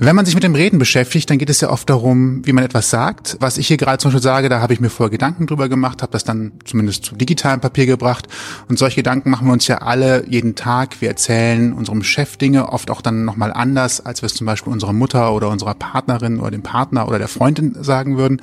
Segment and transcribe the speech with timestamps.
[0.00, 2.62] Wenn man sich mit dem Reden beschäftigt, dann geht es ja oft darum, wie man
[2.62, 3.36] etwas sagt.
[3.40, 6.02] Was ich hier gerade zum Beispiel sage, da habe ich mir vorher Gedanken drüber gemacht,
[6.02, 8.28] habe das dann zumindest zu digitalem Papier gebracht.
[8.68, 11.00] Und solche Gedanken machen wir uns ja alle jeden Tag.
[11.00, 14.72] Wir erzählen unserem Chef Dinge, oft auch dann nochmal anders, als wir es zum Beispiel
[14.72, 18.40] unserer Mutter oder unserer Partnerin oder dem Partner oder der Freundin sagen würden.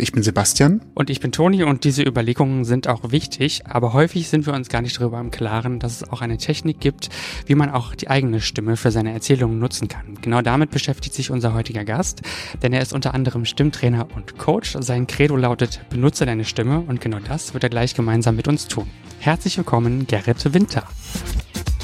[0.00, 0.80] Ich bin Sebastian.
[0.94, 4.68] Und ich bin Toni und diese Überlegungen sind auch wichtig, aber häufig sind wir uns
[4.68, 7.10] gar nicht darüber im Klaren, dass es auch eine Technik gibt,
[7.46, 10.18] wie man auch die eigene Stimme für seine Erzählungen nutzen kann.
[10.20, 12.22] Genau damit beschäftigt beschäftigt sich unser heutiger Gast,
[12.62, 14.76] denn er ist unter anderem Stimmtrainer und Coach.
[14.80, 18.66] Sein Credo lautet, benutze deine Stimme und genau das wird er gleich gemeinsam mit uns
[18.66, 18.88] tun.
[19.18, 20.84] Herzlich willkommen, Gerrit Winter.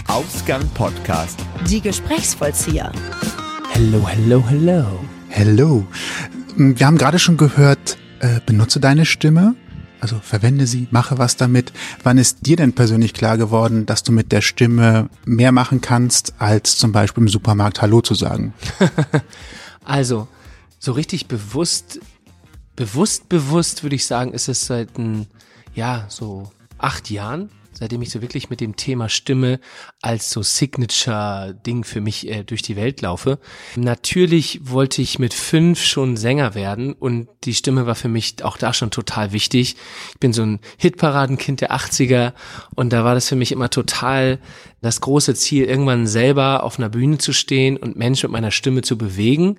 [0.07, 1.39] Ausgang Podcast.
[1.69, 2.91] Die Gesprächsvollzieher.
[3.73, 4.85] Hello, hello, hello.
[5.29, 5.87] Hello.
[6.57, 9.55] Wir haben gerade schon gehört, äh, benutze deine Stimme.
[10.03, 11.73] Also verwende sie, mache was damit.
[12.03, 16.35] Wann ist dir denn persönlich klar geworden, dass du mit der Stimme mehr machen kannst,
[16.41, 18.53] als zum Beispiel im Supermarkt Hallo zu sagen?
[19.85, 20.27] also,
[20.81, 22.01] so richtig bewusst,
[22.75, 25.29] bewusst, bewusst würde ich sagen, ist es seit ein,
[25.73, 27.51] ja, so acht Jahren,
[27.83, 29.59] seitdem ich so wirklich mit dem Thema Stimme
[30.03, 33.41] als so Signature-Ding für mich äh, durch die Welt laufe.
[33.75, 38.57] Natürlich wollte ich mit fünf schon Sänger werden und die Stimme war für mich auch
[38.57, 39.75] da schon total wichtig.
[40.13, 42.35] Ich bin so ein Hitparadenkind der 80er
[42.77, 44.39] und da war das für mich immer total
[44.81, 48.83] das große Ziel, irgendwann selber auf einer Bühne zu stehen und Menschen mit meiner Stimme
[48.83, 49.59] zu bewegen.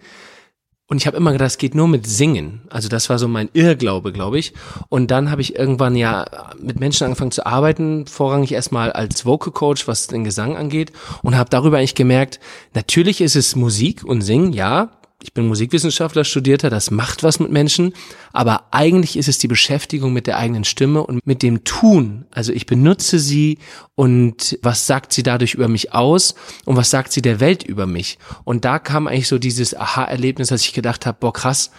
[0.94, 2.62] Und ich habe immer gedacht, es geht nur mit Singen.
[2.70, 4.54] Also das war so mein Irrglaube, glaube ich.
[4.90, 6.28] Und dann habe ich irgendwann ja
[6.60, 10.92] mit Menschen angefangen zu arbeiten, vorrangig erstmal als Vocal Coach, was den Gesang angeht.
[11.24, 12.40] Und habe darüber eigentlich gemerkt,
[12.76, 14.92] natürlich ist es Musik und Singen, ja,
[15.24, 17.94] ich bin Musikwissenschaftler, Studierter, das macht was mit Menschen,
[18.34, 22.26] aber eigentlich ist es die Beschäftigung mit der eigenen Stimme und mit dem Tun.
[22.30, 23.58] Also ich benutze sie
[23.96, 26.36] und was sagt sie dadurch über mich aus
[26.66, 28.18] und was sagt sie der Welt über mich?
[28.44, 31.72] Und da kam eigentlich so dieses Aha-Erlebnis, dass ich gedacht habe, boah krass,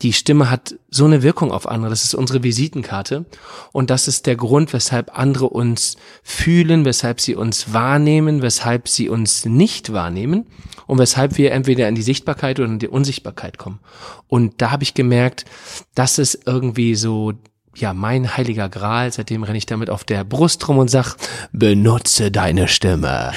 [0.00, 1.90] die Stimme hat so eine Wirkung auf andere.
[1.90, 3.24] Das ist unsere Visitenkarte.
[3.70, 9.08] Und das ist der Grund, weshalb andere uns fühlen, weshalb sie uns wahrnehmen, weshalb sie
[9.08, 10.46] uns nicht wahrnehmen
[10.86, 13.78] und weshalb wir entweder in die Sichtbarkeit oder in die Unsichtbarkeit kommen.
[14.26, 15.44] Und da habe ich gemerkt,
[15.94, 17.34] das ist irgendwie so
[17.74, 21.16] ja, mein heiliger Gral, seitdem renne ich damit auf der Brust rum und sag,
[21.52, 23.32] benutze deine Stimme.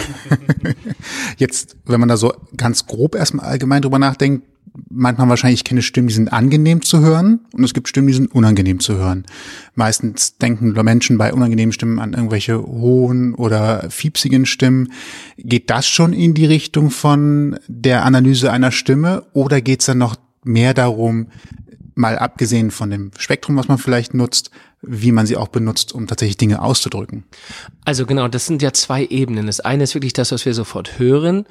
[1.37, 4.45] Jetzt, wenn man da so ganz grob erstmal allgemein drüber nachdenkt,
[4.89, 8.07] meint man wahrscheinlich, ich kenne Stimmen, die sind angenehm zu hören und es gibt Stimmen,
[8.07, 9.25] die sind unangenehm zu hören.
[9.73, 14.91] Meistens denken Menschen bei unangenehmen Stimmen an irgendwelche hohen oder fiepsigen Stimmen.
[15.37, 19.97] Geht das schon in die Richtung von der Analyse einer Stimme oder geht es dann
[19.97, 21.27] noch mehr darum,
[21.95, 26.07] mal abgesehen von dem Spektrum, was man vielleicht nutzt, wie man sie auch benutzt, um
[26.07, 27.23] tatsächlich Dinge auszudrücken?
[27.85, 29.47] Also genau, das sind ja zwei Ebenen.
[29.47, 31.45] Das eine ist wirklich das, was wir sofort hören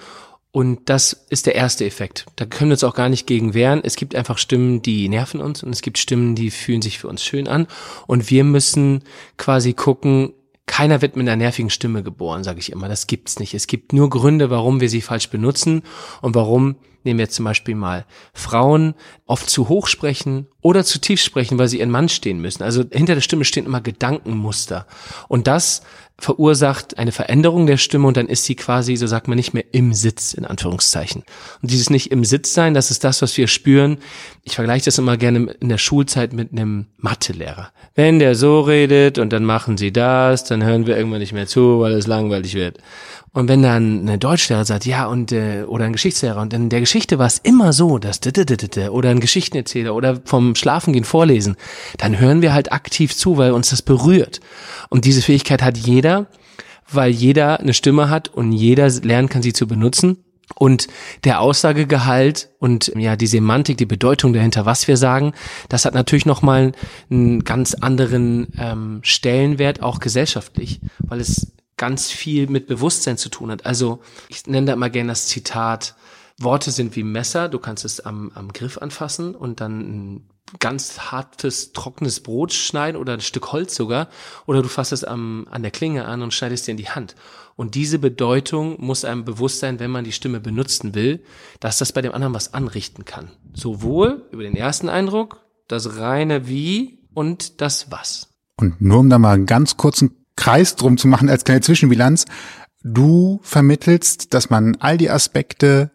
[0.55, 2.27] und das ist der erste Effekt.
[2.37, 3.81] Da können wir uns auch gar nicht gegen wehren.
[3.83, 7.09] Es gibt einfach Stimmen, die nerven uns und es gibt Stimmen, die fühlen sich für
[7.09, 7.67] uns schön an.
[8.07, 9.03] Und wir müssen
[9.37, 10.33] quasi gucken,
[10.67, 12.89] keiner wird mit einer nervigen Stimme geboren, sage ich immer.
[12.89, 13.53] Das gibt's nicht.
[13.53, 15.83] Es gibt nur Gründe, warum wir sie falsch benutzen
[16.23, 18.95] und warum nehmen wir zum Beispiel mal Frauen
[19.27, 22.63] oft zu hoch sprechen oder zu tief sprechen, weil sie ihren Mann stehen müssen.
[22.63, 24.87] Also hinter der Stimme stehen immer Gedankenmuster.
[25.27, 25.83] Und das
[26.19, 29.65] verursacht eine Veränderung der Stimme und dann ist sie quasi, so sagt man, nicht mehr
[29.73, 31.25] im Sitz, in Anführungszeichen.
[31.61, 33.99] Und dieses nicht im Sitz sein, das ist das, was wir spüren.
[34.45, 37.73] Ich vergleiche das immer gerne in der Schulzeit mit einem Mathelehrer.
[37.95, 41.47] Wenn der so redet und dann machen sie das, dann hören wir irgendwann nicht mehr
[41.47, 42.79] zu, weil es langweilig wird.
[43.35, 46.79] Und wenn dann eine Deutschlehrer sagt, ja, und äh, oder ein Geschichtslehrer, und in der
[46.79, 48.21] Geschichte war es immer so, dass
[48.91, 51.57] oder ein Geschichtenerzähler oder vom Schlafengehen vorlesen,
[51.99, 54.41] dann hören wir halt aktiv zu, weil uns das berührt.
[54.89, 56.27] Und diese Fähigkeit hat jeder,
[56.89, 60.19] weil jeder eine Stimme hat und jeder lernen kann, sie zu benutzen.
[60.55, 60.87] Und
[61.25, 65.33] der Aussagegehalt und ja die Semantik, die Bedeutung dahinter, was wir sagen,
[65.69, 66.71] das hat natürlich nochmal
[67.11, 73.51] einen ganz anderen ähm, Stellenwert, auch gesellschaftlich, weil es ganz viel mit Bewusstsein zu tun
[73.51, 73.67] hat.
[73.67, 75.95] Also ich nenne da immer gerne das Zitat,
[76.39, 80.99] Worte sind wie Messer, du kannst es am, am Griff anfassen und dann ein ganz
[80.99, 84.09] hartes, trockenes Brot schneiden oder ein Stück Holz sogar,
[84.47, 87.15] oder du fasst es am, an der Klinge an und schneidest dir in die Hand.
[87.57, 91.23] Und diese Bedeutung muss einem bewusst sein, wenn man die Stimme benutzen will,
[91.61, 93.31] dass das bei dem anderen was anrichten kann.
[93.53, 98.31] Sowohl über den ersten Eindruck, das reine Wie und das Was.
[98.57, 102.25] Und nur um da mal einen ganz kurzen Kreis drum zu machen als kleine Zwischenbilanz.
[102.83, 105.91] Du vermittelst, dass man all die Aspekte,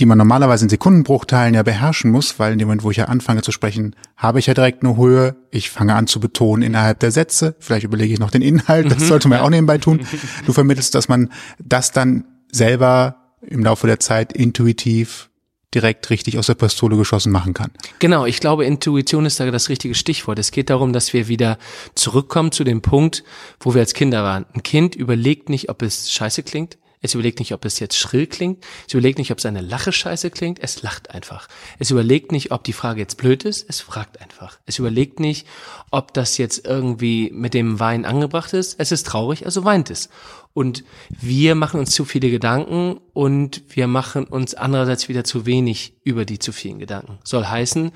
[0.00, 3.06] die man normalerweise in Sekundenbruchteilen ja beherrschen muss, weil in dem Moment, wo ich ja
[3.06, 5.36] anfange zu sprechen, habe ich ja direkt eine Höhe.
[5.50, 7.56] Ich fange an zu betonen innerhalb der Sätze.
[7.58, 8.90] Vielleicht überlege ich noch den Inhalt.
[8.90, 9.06] Das mhm.
[9.06, 10.00] sollte man ja auch nebenbei tun.
[10.46, 15.27] Du vermittelst, dass man das dann selber im Laufe der Zeit intuitiv
[15.74, 17.70] direkt richtig aus der Pistole geschossen machen kann.
[17.98, 20.38] Genau, ich glaube, Intuition ist da das richtige Stichwort.
[20.38, 21.58] Es geht darum, dass wir wieder
[21.94, 23.22] zurückkommen zu dem Punkt,
[23.60, 24.46] wo wir als Kinder waren.
[24.54, 26.78] Ein Kind überlegt nicht, ob es scheiße klingt.
[27.00, 28.64] Es überlegt nicht, ob es jetzt schrill klingt.
[28.86, 30.58] Es überlegt nicht, ob seine Lache scheiße klingt.
[30.60, 31.46] Es lacht einfach.
[31.78, 33.68] Es überlegt nicht, ob die Frage jetzt blöd ist.
[33.68, 34.58] Es fragt einfach.
[34.66, 35.46] Es überlegt nicht,
[35.90, 38.80] ob das jetzt irgendwie mit dem Wein angebracht ist.
[38.80, 40.08] Es ist traurig, also weint es.
[40.58, 45.94] Und wir machen uns zu viele Gedanken und wir machen uns andererseits wieder zu wenig
[46.02, 47.20] über die zu vielen Gedanken.
[47.22, 47.92] Soll heißen,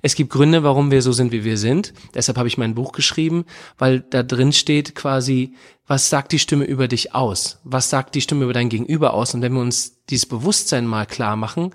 [0.00, 1.92] es gibt Gründe, warum wir so sind, wie wir sind.
[2.14, 3.44] Deshalb habe ich mein Buch geschrieben,
[3.76, 5.52] weil da drin steht quasi,
[5.86, 7.58] was sagt die Stimme über dich aus?
[7.64, 9.34] Was sagt die Stimme über dein Gegenüber aus?
[9.34, 11.74] Und wenn wir uns dieses Bewusstsein mal klar machen,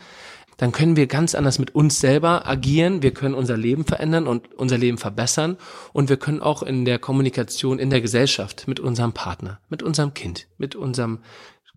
[0.61, 3.01] dann können wir ganz anders mit uns selber agieren.
[3.01, 5.57] Wir können unser Leben verändern und unser Leben verbessern.
[5.91, 10.13] Und wir können auch in der Kommunikation in der Gesellschaft mit unserem Partner, mit unserem
[10.13, 11.23] Kind, mit unserem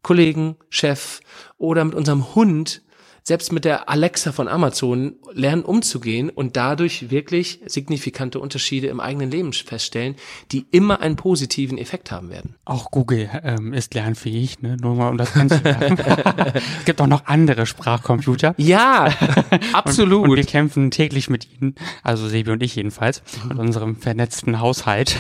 [0.02, 1.20] Kollegen, Chef
[1.56, 2.82] oder mit unserem Hund
[3.26, 9.31] selbst mit der Alexa von Amazon lernen umzugehen und dadurch wirklich signifikante Unterschiede im eigenen
[9.31, 10.17] Leben feststellen,
[10.53, 12.56] die immer einen positiven Effekt haben werden.
[12.67, 14.76] Auch Google ähm, ist lernfähig, ne?
[14.79, 15.99] nur mal um das kennenzulernen.
[16.55, 18.55] es gibt auch noch andere Sprachcomputer.
[18.59, 19.09] Ja,
[19.73, 20.25] absolut.
[20.25, 24.61] Und, und, wir kämpfen täglich mit ihnen, also Sebi und ich jedenfalls, mit unserem vernetzten
[24.61, 25.19] Haushalt.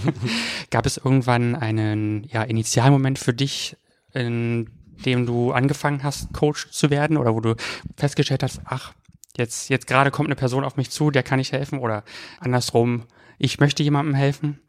[0.70, 3.76] Gab es irgendwann einen ja, Initialmoment für dich,
[4.14, 4.70] in
[5.04, 7.56] dem du angefangen hast, Coach zu werden oder wo du
[7.96, 8.92] festgestellt hast, ach,
[9.36, 12.04] jetzt, jetzt gerade kommt eine Person auf mich zu, der kann ich helfen oder
[12.40, 13.04] andersrum,
[13.38, 14.60] ich möchte jemandem helfen?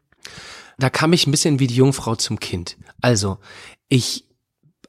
[0.78, 2.76] Da kam ich ein bisschen wie die Jungfrau zum Kind.
[3.00, 3.38] Also,
[3.88, 4.24] ich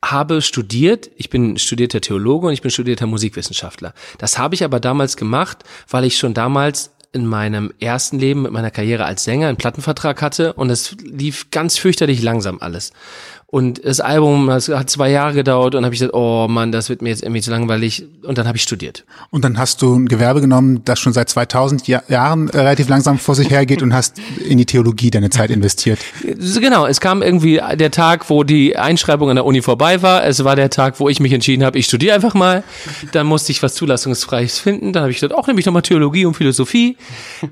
[0.04, 3.94] habe studiert, ich bin studierter Theologe und ich bin studierter Musikwissenschaftler.
[4.18, 8.52] Das habe ich aber damals gemacht, weil ich schon damals in meinem ersten Leben mit
[8.52, 12.94] meiner Karriere als Sänger einen Plattenvertrag hatte und es lief ganz fürchterlich langsam alles.
[13.52, 16.90] Und das Album, das hat zwei Jahre gedauert und habe ich gesagt, oh Mann, das
[16.90, 18.06] wird mir jetzt irgendwie zu langweilig.
[18.24, 19.06] Und dann habe ich studiert.
[19.32, 22.90] Und dann hast du ein Gewerbe genommen, das schon seit 2000 Jahr, Jahren äh, relativ
[22.90, 24.18] langsam vor sich hergeht und hast
[24.48, 25.98] in die Theologie deine Zeit investiert.
[26.60, 30.24] Genau, es kam irgendwie der Tag, wo die Einschreibung an der Uni vorbei war.
[30.24, 32.64] Es war der Tag, wo ich mich entschieden habe, ich studiere einfach mal.
[33.14, 34.94] Dann musste ich was Zulassungsfreies finden.
[34.94, 36.98] Dann habe ich gesagt, auch nämlich nochmal Theologie und Philosophie.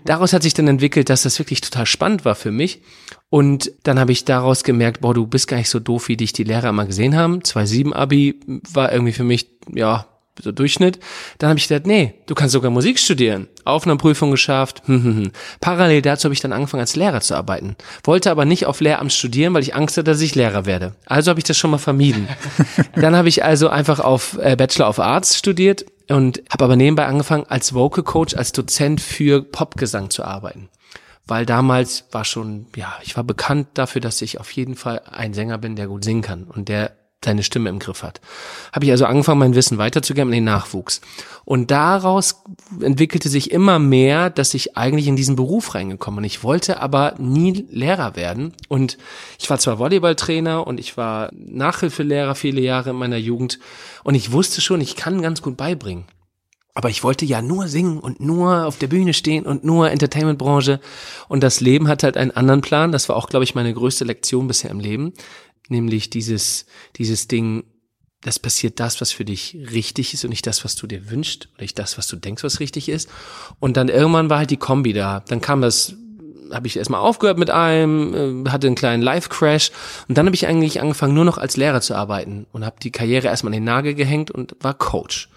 [0.05, 2.81] Daraus hat sich dann entwickelt, dass das wirklich total spannend war für mich.
[3.29, 6.31] Und dann habe ich daraus gemerkt, boah, du bist gar nicht so doof, wie dich
[6.31, 7.39] die Lehrer immer gesehen haben.
[7.39, 8.39] 2,7 Abi
[8.71, 10.07] war irgendwie für mich, ja,
[10.41, 10.99] so Durchschnitt.
[11.39, 13.47] Dann habe ich gedacht, nee, du kannst sogar Musik studieren.
[13.65, 14.83] Aufnahmeprüfung geschafft.
[14.85, 15.31] Hm, hm, hm.
[15.59, 17.75] Parallel dazu habe ich dann angefangen, als Lehrer zu arbeiten.
[18.03, 20.95] Wollte aber nicht auf Lehramt studieren, weil ich Angst hatte, dass ich Lehrer werde.
[21.05, 22.27] Also habe ich das schon mal vermieden.
[22.95, 27.05] dann habe ich also einfach auf äh, Bachelor of Arts studiert und habe aber nebenbei
[27.05, 30.69] angefangen, als Vocal Coach, als Dozent für Popgesang zu arbeiten
[31.27, 35.33] weil damals war schon, ja, ich war bekannt dafür, dass ich auf jeden Fall ein
[35.33, 36.91] Sänger bin, der gut singen kann und der
[37.23, 38.21] seine Stimme im Griff hat.
[38.71, 41.01] Habe ich also angefangen, mein Wissen weiterzugeben in den Nachwuchs.
[41.45, 42.43] Und daraus
[42.79, 46.25] entwickelte sich immer mehr, dass ich eigentlich in diesen Beruf reingekommen bin.
[46.25, 48.53] Ich wollte aber nie Lehrer werden.
[48.69, 48.97] Und
[49.39, 53.59] ich war zwar Volleyballtrainer und ich war Nachhilfelehrer viele Jahre in meiner Jugend.
[54.03, 56.05] Und ich wusste schon, ich kann ganz gut beibringen.
[56.77, 60.79] Aber ich wollte ja nur singen und nur auf der Bühne stehen und nur Entertainmentbranche.
[61.27, 62.91] Und das Leben hat halt einen anderen Plan.
[62.91, 65.13] Das war auch, glaube ich, meine größte Lektion bisher im Leben.
[65.69, 67.63] Nämlich dieses, dieses Ding,
[68.21, 71.49] das passiert das, was für dich richtig ist und nicht das, was du dir wünschst
[71.55, 73.09] oder nicht das, was du denkst, was richtig ist.
[73.59, 75.21] Und dann irgendwann war halt die Kombi da.
[75.21, 75.95] Dann kam das
[76.53, 79.71] habe ich erstmal aufgehört mit einem, äh, hatte einen kleinen Live-Crash
[80.07, 82.91] und dann habe ich eigentlich angefangen, nur noch als Lehrer zu arbeiten und habe die
[82.91, 85.27] Karriere erstmal an den Nagel gehängt und war Coach.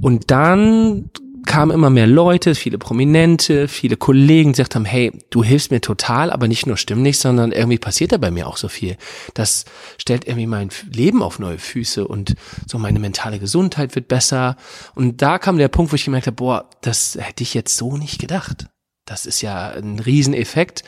[0.00, 1.10] Und dann
[1.48, 5.80] kamen immer mehr Leute, viele Prominente, viele Kollegen, die gesagt haben, hey, du hilfst mir
[5.80, 8.98] total, aber nicht nur stimmlich, sondern irgendwie passiert da bei mir auch so viel.
[9.32, 9.64] Das
[9.96, 12.34] stellt irgendwie mein Leben auf neue Füße und
[12.66, 14.56] so meine mentale Gesundheit wird besser.
[14.94, 17.96] Und da kam der Punkt, wo ich gemerkt habe, boah, das hätte ich jetzt so
[17.96, 18.66] nicht gedacht.
[19.06, 20.84] Das ist ja ein Rieseneffekt.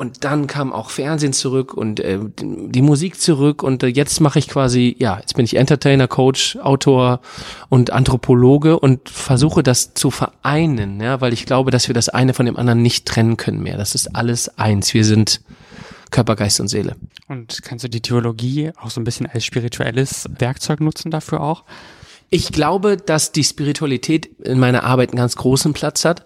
[0.00, 4.38] Und dann kam auch Fernsehen zurück und äh, die Musik zurück und äh, jetzt mache
[4.38, 7.20] ich quasi, ja, jetzt bin ich Entertainer, Coach, Autor
[7.68, 12.32] und Anthropologe und versuche das zu vereinen, ja, weil ich glaube, dass wir das eine
[12.32, 13.76] von dem anderen nicht trennen können mehr.
[13.76, 14.94] Das ist alles eins.
[14.94, 15.42] Wir sind
[16.10, 16.96] Körper, Geist und Seele.
[17.28, 21.64] Und kannst du die Theologie auch so ein bisschen als spirituelles Werkzeug nutzen dafür auch?
[22.30, 26.24] Ich glaube, dass die Spiritualität in meiner Arbeit einen ganz großen Platz hat,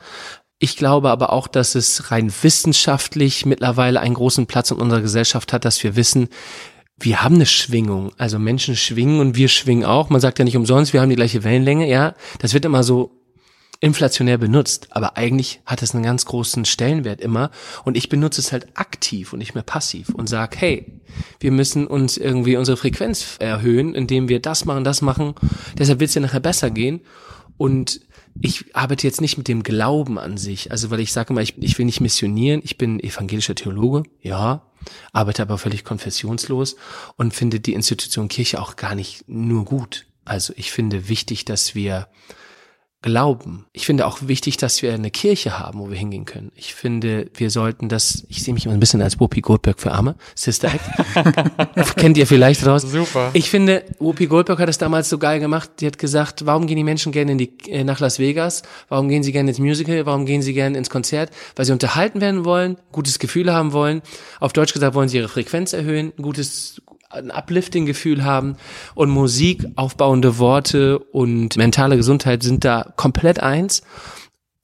[0.58, 5.52] ich glaube aber auch, dass es rein wissenschaftlich mittlerweile einen großen Platz in unserer Gesellschaft
[5.52, 6.28] hat, dass wir wissen,
[6.98, 8.12] wir haben eine Schwingung.
[8.18, 10.10] Also Menschen schwingen und wir schwingen auch.
[10.10, 11.88] Man sagt ja nicht umsonst, wir haben die gleiche Wellenlänge.
[11.88, 13.24] Ja, das wird immer so
[13.80, 17.50] inflationär benutzt, aber eigentlich hat es einen ganz großen Stellenwert immer
[17.84, 21.02] und ich benutze es halt aktiv und nicht mehr passiv und sag, hey,
[21.38, 25.34] wir müssen uns irgendwie unsere Frequenz erhöhen, indem wir das machen, das machen,
[25.76, 27.02] deshalb wird es ja nachher besser gehen
[27.58, 28.00] und
[28.40, 31.56] ich arbeite jetzt nicht mit dem Glauben an sich, also weil ich sage immer, ich,
[31.58, 34.62] ich will nicht missionieren, ich bin evangelischer Theologe, ja,
[35.12, 36.76] arbeite aber völlig konfessionslos
[37.16, 40.06] und finde die Institution Kirche auch gar nicht nur gut.
[40.24, 42.08] Also ich finde wichtig, dass wir
[43.04, 43.66] glauben.
[43.74, 46.50] Ich finde auch wichtig, dass wir eine Kirche haben, wo wir hingehen können.
[46.56, 49.92] Ich finde, wir sollten das, ich sehe mich immer ein bisschen als Whoopi Goldberg für
[49.92, 51.96] Arme, Sister Act.
[51.96, 52.80] Kennt ihr vielleicht raus?
[52.80, 53.28] Super.
[53.34, 55.68] Ich finde, Whoopi Goldberg hat es damals so geil gemacht.
[55.80, 58.62] Die hat gesagt, warum gehen die Menschen gerne in die, äh, nach Las Vegas?
[58.88, 60.06] Warum gehen sie gerne ins Musical?
[60.06, 61.30] Warum gehen sie gerne ins Konzert?
[61.56, 64.00] Weil sie unterhalten werden wollen, gutes Gefühl haben wollen.
[64.40, 66.80] Auf Deutsch gesagt wollen sie ihre Frequenz erhöhen, gutes,
[67.14, 68.56] ein Uplifting-Gefühl haben
[68.94, 73.82] und Musik, aufbauende Worte und mentale Gesundheit sind da komplett eins.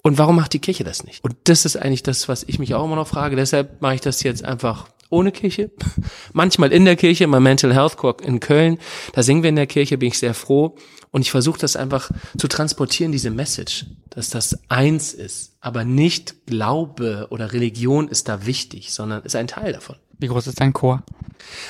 [0.02, 1.22] Und warum macht die Kirche das nicht?
[1.22, 3.36] Und das ist eigentlich das, was ich mich auch immer noch frage.
[3.36, 5.70] Deshalb mache ich das jetzt einfach ohne Kirche.
[6.32, 8.78] Manchmal in der Kirche, mein Mental Health Core in Köln.
[9.12, 10.76] Da singen wir in der Kirche, bin ich sehr froh.
[11.10, 15.56] Und ich versuche das einfach zu transportieren, diese Message, dass das eins ist.
[15.60, 19.96] Aber nicht Glaube oder Religion ist da wichtig, sondern ist ein Teil davon.
[20.18, 21.02] Wie groß ist dein Chor?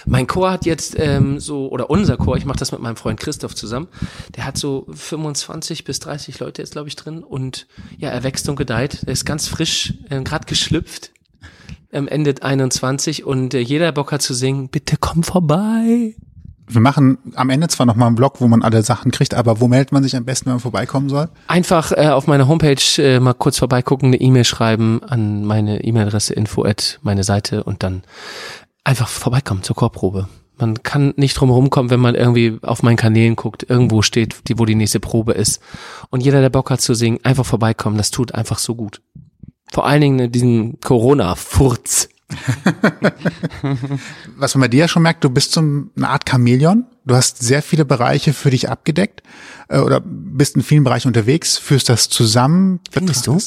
[0.07, 3.21] Mein Chor hat jetzt ähm, so, oder unser Chor, ich mache das mit meinem Freund
[3.21, 3.89] Christoph zusammen,
[4.37, 7.23] der hat so 25 bis 30 Leute jetzt, glaube ich, drin.
[7.23, 7.67] Und
[7.99, 9.03] ja, er wächst und gedeiht.
[9.07, 11.13] Er ist ganz frisch, äh, gerade geschlüpft,
[11.93, 16.15] ähm, endet 21 und äh, jeder Bock hat zu singen, bitte komm vorbei.
[16.73, 19.67] Wir machen am Ende zwar nochmal einen Blog, wo man alle Sachen kriegt, aber wo
[19.67, 21.29] meldet man sich am besten, wenn man vorbeikommen soll?
[21.49, 26.33] Einfach äh, auf meiner Homepage äh, mal kurz vorbeigucken, eine E-Mail schreiben an meine E-Mail-Adresse
[26.33, 28.03] info at meine Seite und dann
[28.85, 30.29] einfach vorbeikommen zur Chorprobe.
[30.59, 34.59] Man kann nicht drum rumkommen, wenn man irgendwie auf meinen Kanälen guckt, irgendwo steht, die,
[34.59, 35.63] wo die nächste Probe ist.
[36.11, 39.01] Und jeder, der Bock hat zu singen, einfach vorbeikommen, das tut einfach so gut.
[39.73, 42.11] Vor allen Dingen diesen Corona-Furz.
[44.37, 46.87] Was man bei dir ja schon merkt, du bist so eine Art Chamäleon.
[47.05, 49.23] Du hast sehr viele Bereiche für dich abgedeckt
[49.69, 52.81] äh, oder bist in vielen Bereichen unterwegs, führst das zusammen.
[52.91, 53.39] Findest du?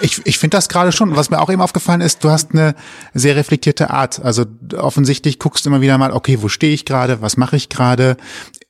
[0.00, 1.16] Ich, ich finde das gerade schon.
[1.16, 2.74] Was mir auch eben aufgefallen ist, du hast eine
[3.14, 4.24] sehr reflektierte Art.
[4.24, 4.44] Also
[4.76, 8.16] offensichtlich guckst du immer wieder mal, okay, wo stehe ich gerade, was mache ich gerade?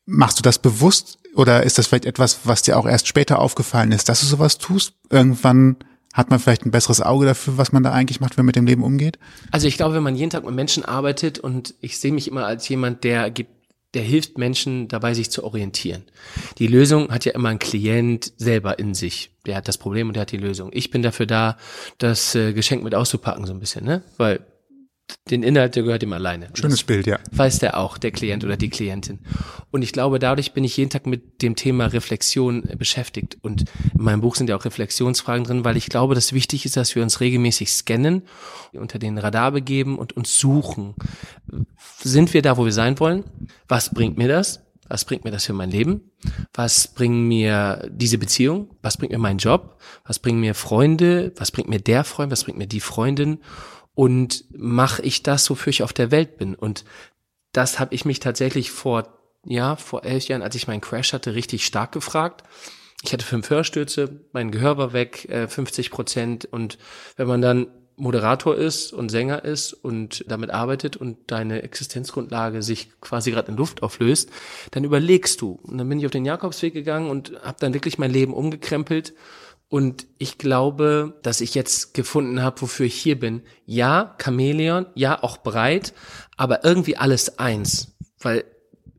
[0.07, 3.93] Machst du das bewusst oder ist das vielleicht etwas, was dir auch erst später aufgefallen
[3.93, 4.95] ist, dass du sowas tust?
[5.09, 5.77] Irgendwann
[6.13, 8.57] hat man vielleicht ein besseres Auge dafür, was man da eigentlich macht, wenn man mit
[8.57, 9.19] dem Leben umgeht?
[9.51, 12.47] Also ich glaube, wenn man jeden Tag mit Menschen arbeitet und ich sehe mich immer
[12.47, 13.51] als jemand, der gibt,
[13.95, 16.05] der hilft Menschen dabei, sich zu orientieren.
[16.59, 19.33] Die Lösung hat ja immer ein Klient selber in sich.
[19.47, 20.71] Der hat das Problem und der hat die Lösung.
[20.73, 21.59] Ich bin dafür da,
[21.99, 24.03] das äh, Geschenk mit auszupacken so ein bisschen, ne?
[24.17, 24.41] Weil
[25.31, 26.49] den Inhalt, der gehört ihm alleine.
[26.55, 27.19] Schönes Bild, ja.
[27.31, 29.21] weiß der auch, der Klient oder die Klientin.
[29.71, 33.39] Und ich glaube, dadurch bin ich jeden Tag mit dem Thema Reflexion äh, beschäftigt.
[33.43, 33.65] Und
[33.97, 36.95] in meinem Buch sind ja auch Reflexionsfragen drin, weil ich glaube, dass wichtig ist, dass
[36.95, 38.23] wir uns regelmäßig scannen,
[38.73, 40.95] unter den Radar begeben und uns suchen.
[42.03, 43.25] Sind wir da, wo wir sein wollen?
[43.69, 44.61] Was bringt mir das?
[44.89, 46.11] Was bringt mir das für mein Leben?
[46.53, 48.77] Was bringt mir diese Beziehung?
[48.83, 49.81] Was bringt mir mein Job?
[50.05, 51.33] Was bringen mir Freunde?
[51.37, 52.31] Was bringt mir der Freund?
[52.31, 53.39] Was bringt mir die Freundin?
[53.95, 56.55] Und mache ich das, wofür ich auf der Welt bin?
[56.55, 56.85] Und
[57.53, 61.35] das habe ich mich tatsächlich vor, ja, vor elf Jahren, als ich meinen Crash hatte,
[61.35, 62.43] richtig stark gefragt.
[63.03, 66.45] Ich hatte fünf Hörstürze, mein Gehör war weg, äh, 50 Prozent.
[66.47, 66.79] Und
[67.17, 72.91] wenn man dann Moderator ist und Sänger ist und damit arbeitet und deine Existenzgrundlage sich
[73.01, 74.31] quasi gerade in Luft auflöst,
[74.71, 75.59] dann überlegst du.
[75.63, 79.15] Und dann bin ich auf den Jakobsweg gegangen und habe dann wirklich mein Leben umgekrempelt.
[79.73, 83.41] Und ich glaube, dass ich jetzt gefunden habe, wofür ich hier bin.
[83.65, 85.95] Ja, Chamäleon, ja, auch breit,
[86.37, 87.97] aber irgendwie alles eins.
[88.21, 88.45] Weil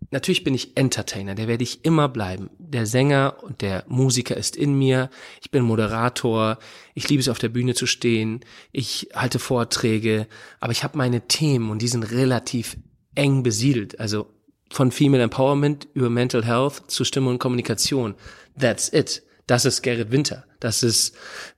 [0.09, 2.49] natürlich bin ich Entertainer, der werde ich immer bleiben.
[2.57, 5.11] Der Sänger und der Musiker ist in mir.
[5.43, 6.57] Ich bin Moderator.
[6.95, 8.39] Ich liebe es, auf der Bühne zu stehen.
[8.71, 10.25] Ich halte Vorträge.
[10.59, 12.77] Aber ich habe meine Themen und die sind relativ
[13.13, 13.99] eng besiedelt.
[13.99, 14.25] Also
[14.71, 18.15] von Female Empowerment über Mental Health zu Stimme und Kommunikation.
[18.59, 19.21] That's it.
[19.47, 20.45] Das ist Gerrit Winter.
[20.59, 21.15] Das ist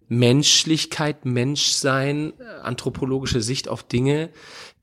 [0.07, 4.29] Menschlichkeit, Menschsein, anthropologische Sicht auf Dinge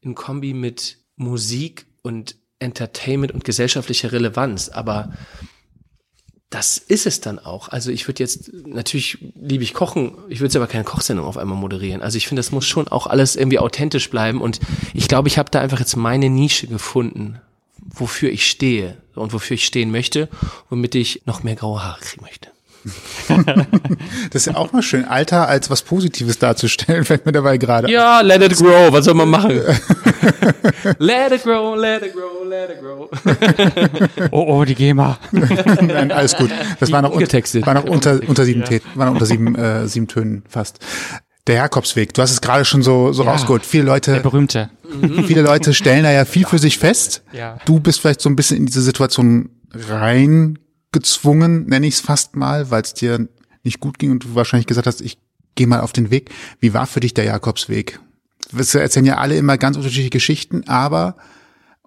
[0.00, 4.68] in Kombi mit Musik und Entertainment und gesellschaftlicher Relevanz.
[4.68, 5.12] Aber
[6.52, 7.68] das ist es dann auch.
[7.70, 11.38] Also ich würde jetzt, natürlich liebe ich Kochen, ich würde jetzt aber keine Kochsendung auf
[11.38, 12.02] einmal moderieren.
[12.02, 14.40] Also ich finde, das muss schon auch alles irgendwie authentisch bleiben.
[14.40, 14.60] Und
[14.92, 17.40] ich glaube, ich habe da einfach jetzt meine Nische gefunden,
[17.78, 20.28] wofür ich stehe und wofür ich stehen möchte,
[20.68, 22.51] womit ich noch mehr graue Haare kriegen möchte.
[24.30, 27.90] Das ist ja auch mal schön, Alter als was Positives darzustellen, fällt mir dabei gerade.
[27.90, 29.60] Ja, let it grow, was soll man machen?
[30.98, 33.08] let it grow, let it grow, let it grow.
[34.30, 35.18] Oh, oh, die GEMA.
[35.32, 36.50] Nein, alles gut.
[36.80, 39.86] Das war noch, un war noch unter, unter sieben, Tä- war noch unter sieben, äh,
[39.88, 40.78] sieben Tönen fast.
[41.48, 43.32] Der Jakobsweg, du hast es gerade schon so, so Ja.
[43.32, 43.66] rausgeholt.
[43.66, 44.70] Viele Der Leute, berühmte.
[45.26, 47.22] viele Leute stellen da ja viel für sich fest.
[47.32, 47.58] Ja.
[47.64, 49.50] Du bist vielleicht so ein bisschen in diese Situation
[50.92, 53.28] reingezwungen, nenne ich es fast mal, weil es dir
[53.62, 55.18] nicht gut ging und du wahrscheinlich gesagt hast, ich
[55.54, 56.30] gehe mal auf den Weg.
[56.60, 58.00] Wie war für dich der Jakobsweg?
[58.50, 61.16] Wir erzählen ja alle immer ganz unterschiedliche Geschichten, aber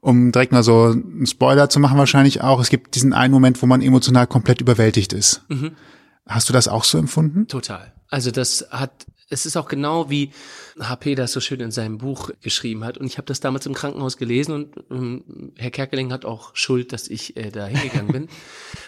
[0.02, 3.62] um direkt mal so einen Spoiler zu machen wahrscheinlich auch, es gibt diesen einen Moment,
[3.62, 5.44] wo man emotional komplett überwältigt ist.
[6.28, 7.48] Hast du das auch so empfunden?
[7.48, 7.94] Total.
[8.10, 10.32] Also das hat, es ist auch genau wie
[10.80, 12.98] HP das so schön in seinem Buch geschrieben hat.
[12.98, 16.94] Und ich habe das damals im Krankenhaus gelesen und ähm, Herr Kerkeling hat auch Schuld,
[16.94, 18.30] dass ich äh, da hingegangen bin.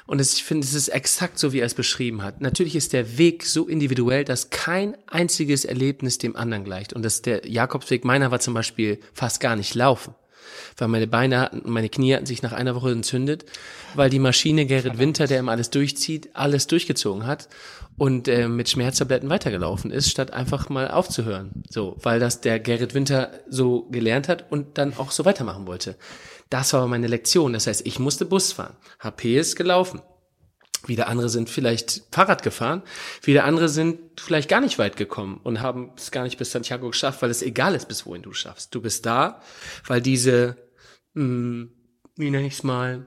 [0.05, 2.39] Und es, ich finde, es ist exakt so, wie er es beschrieben hat.
[2.39, 6.93] Natürlich ist der Weg so individuell, dass kein einziges Erlebnis dem anderen gleicht.
[6.93, 10.15] Und das der Jakobsweg meiner war zum Beispiel fast gar nicht laufen
[10.77, 13.45] weil meine Beine hatten und meine Knie hatten sich nach einer Woche entzündet,
[13.95, 17.49] weil die Maschine Gerrit Winter, der immer alles durchzieht, alles durchgezogen hat
[17.97, 21.63] und äh, mit Schmerztabletten weitergelaufen ist, statt einfach mal aufzuhören.
[21.69, 25.95] So, weil das der Gerrit Winter so gelernt hat und dann auch so weitermachen wollte.
[26.49, 27.53] Das war meine Lektion.
[27.53, 28.75] Das heißt, ich musste Bus fahren.
[28.99, 30.01] HP ist gelaufen.
[30.87, 32.83] Wieder andere sind vielleicht Fahrrad gefahren.
[33.21, 36.87] Wieder andere sind vielleicht gar nicht weit gekommen und haben es gar nicht bis Santiago
[36.87, 38.73] geschafft, weil es egal ist, bis wohin du schaffst.
[38.73, 39.41] Du bist da,
[39.85, 40.57] weil diese,
[41.13, 41.67] mh,
[42.15, 43.05] wie nenne ich es mal,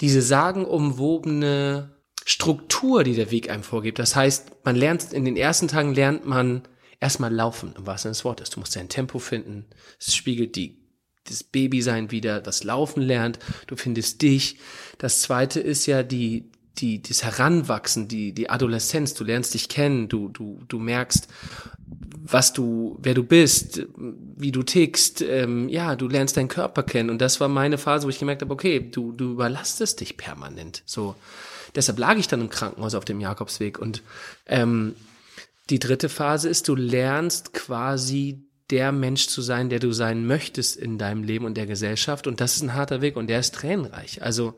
[0.00, 3.98] diese sagenumwobene Struktur, die der Weg einem vorgibt.
[3.98, 6.62] Das heißt, man lernt, in den ersten Tagen lernt man
[7.00, 8.50] erstmal laufen, im wahrsten Sinne des Wortes.
[8.50, 9.66] Du musst dein Tempo finden.
[9.98, 10.82] Es spiegelt die,
[11.24, 13.38] das Babysein wieder, das Laufen lernt.
[13.68, 14.58] Du findest dich.
[14.98, 19.14] Das zweite ist ja die, die, das Heranwachsen, die, die Adoleszenz.
[19.14, 20.08] Du lernst dich kennen.
[20.08, 21.28] Du, du, du merkst,
[22.22, 27.10] was du, wer du bist, wie du tickst, ähm, ja, du lernst deinen Körper kennen.
[27.10, 30.82] Und das war meine Phase, wo ich gemerkt habe, okay, du, du überlastest dich permanent.
[30.86, 31.14] So,
[31.74, 33.78] deshalb lag ich dann im Krankenhaus auf dem Jakobsweg.
[33.78, 34.02] Und
[34.46, 34.94] ähm,
[35.70, 40.76] die dritte Phase ist, du lernst quasi der Mensch zu sein, der du sein möchtest
[40.76, 42.26] in deinem Leben und der Gesellschaft.
[42.26, 44.22] Und das ist ein harter Weg und der ist tränenreich.
[44.22, 44.54] Also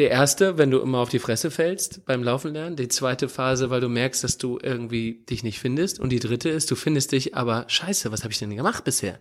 [0.00, 2.76] der erste, wenn du immer auf die Fresse fällst beim Laufen lernen.
[2.76, 6.00] Die zweite Phase, weil du merkst, dass du irgendwie dich nicht findest.
[6.00, 9.20] Und die dritte ist, du findest dich, aber scheiße, was habe ich denn gemacht bisher?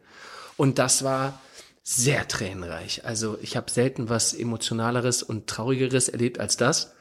[0.57, 1.39] Und das war
[1.83, 3.05] sehr tränenreich.
[3.05, 6.93] Also ich habe selten was emotionaleres und traurigeres erlebt als das,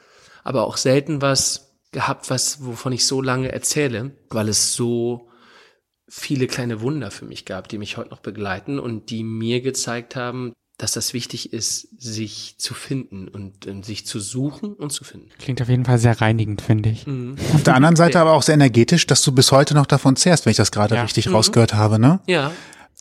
[0.45, 5.29] aber auch selten was gehabt, was wovon ich so lange erzähle, weil es so
[6.09, 10.17] viele kleine Wunder für mich gab, die mich heute noch begleiten und die mir gezeigt
[10.17, 15.03] haben, dass das wichtig ist, sich zu finden und, und sich zu suchen und zu
[15.03, 15.29] finden.
[15.38, 17.05] Klingt auf jeden Fall sehr reinigend, finde ich.
[17.53, 20.47] Auf der anderen Seite aber auch sehr energetisch, dass du bis heute noch davon zehrst,
[20.47, 21.03] wenn ich das gerade Ja.
[21.03, 22.21] richtig rausgehört habe, ne?
[22.29, 22.53] Ja.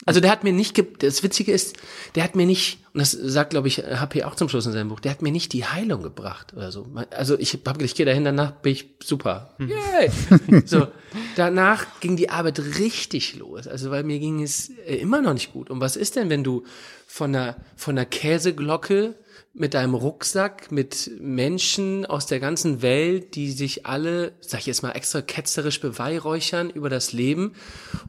[0.05, 1.75] Also der hat mir nicht, ge das Witzige ist,
[2.13, 4.89] der hat mir nicht, und das sagt, glaube ich, HP auch zum Schluss in seinem
[4.89, 6.87] Buch, der hat mir nicht die Heilung gebracht oder so.
[7.09, 9.55] Also ich hab, ich gehe dahin, danach bin ich super.
[9.57, 10.11] Yay!
[10.65, 10.87] so,
[11.35, 13.67] danach ging die Arbeit richtig los.
[13.67, 15.71] Also weil mir ging es äh, immer noch nicht gut.
[15.71, 16.63] Und was ist denn, wenn du
[17.07, 19.15] von einer, von einer Käseglocke
[19.59, 24.83] mit deinem Rucksack, mit Menschen aus der ganzen Welt, die sich alle, sag ich jetzt
[24.83, 27.53] mal, extra ketzerisch beweihräuchern über das Leben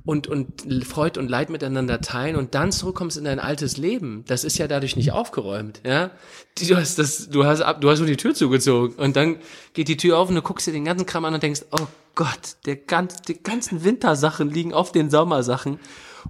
[0.05, 4.25] und, und Freud und Leid miteinander teilen und dann zurückkommst in dein altes Leben.
[4.27, 6.11] Das ist ja dadurch nicht aufgeräumt, ja.
[6.59, 9.37] Du hast das, du hast ab, du hast nur die Tür zugezogen und dann
[9.73, 11.87] geht die Tür auf und du guckst dir den ganzen Kram an und denkst, oh
[12.15, 15.79] Gott, der ganz, die ganzen Wintersachen liegen auf den Sommersachen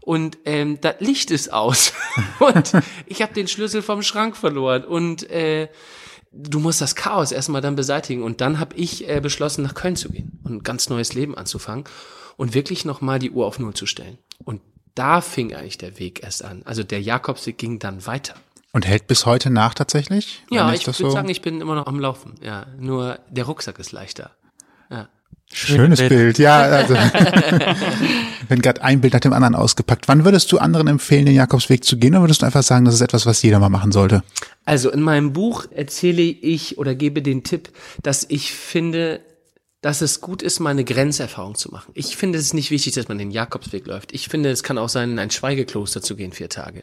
[0.01, 1.93] und ähm, das Licht ist aus.
[2.41, 2.73] Und
[3.07, 4.85] ich habe den Schlüssel vom Schrank verloren.
[4.85, 5.69] Und äh,
[6.33, 8.23] du musst das Chaos erstmal dann beseitigen.
[8.23, 11.37] Und dann habe ich äh, beschlossen nach Köln zu gehen und ein ganz neues Leben
[11.37, 11.85] anzufangen
[12.37, 14.19] und wirklich noch mal die Uhr auf Null zu stellen.
[14.45, 14.61] Und
[14.95, 16.63] da fing eigentlich der Weg erst an.
[16.65, 18.35] Also der Jakobsweg ging dann weiter.
[18.73, 20.43] Und hält bis heute nach tatsächlich?
[20.51, 22.35] ja ich das würde so- sagen ich bin immer noch am Laufen.
[22.43, 24.31] Ja nur der Rucksack ist leichter.
[24.91, 25.09] Ja
[25.53, 26.11] Schönes Bild.
[26.11, 26.61] Bild, ja.
[26.63, 26.95] Also,
[28.49, 30.09] wenn gerade ein Bild nach dem anderen ausgepackt.
[30.09, 32.95] Wann würdest du anderen empfehlen, den Jakobsweg zu gehen, oder würdest du einfach sagen, das
[32.95, 34.23] ist etwas, was jeder mal machen sollte?
[34.65, 37.71] Also in meinem Buch erzähle ich oder gebe den Tipp,
[38.03, 39.21] dass ich finde,
[39.81, 41.93] dass es gut ist, mal eine Grenzerfahrung zu machen.
[41.95, 44.13] Ich finde es ist nicht wichtig, dass man den Jakobsweg läuft.
[44.13, 46.83] Ich finde, es kann auch sein, in ein Schweigekloster zu gehen, vier Tage.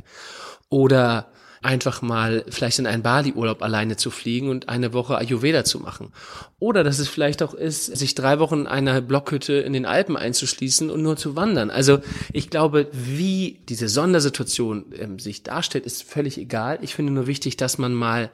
[0.69, 1.27] Oder
[1.61, 6.11] einfach mal vielleicht in einen Bali-Urlaub alleine zu fliegen und eine Woche Ayurveda zu machen.
[6.59, 10.17] Oder dass es vielleicht auch ist, sich drei Wochen in einer Blockhütte in den Alpen
[10.17, 11.69] einzuschließen und nur zu wandern.
[11.69, 11.99] Also
[12.33, 16.79] ich glaube, wie diese Sondersituation ähm, sich darstellt, ist völlig egal.
[16.81, 18.29] Ich finde nur wichtig, dass man mal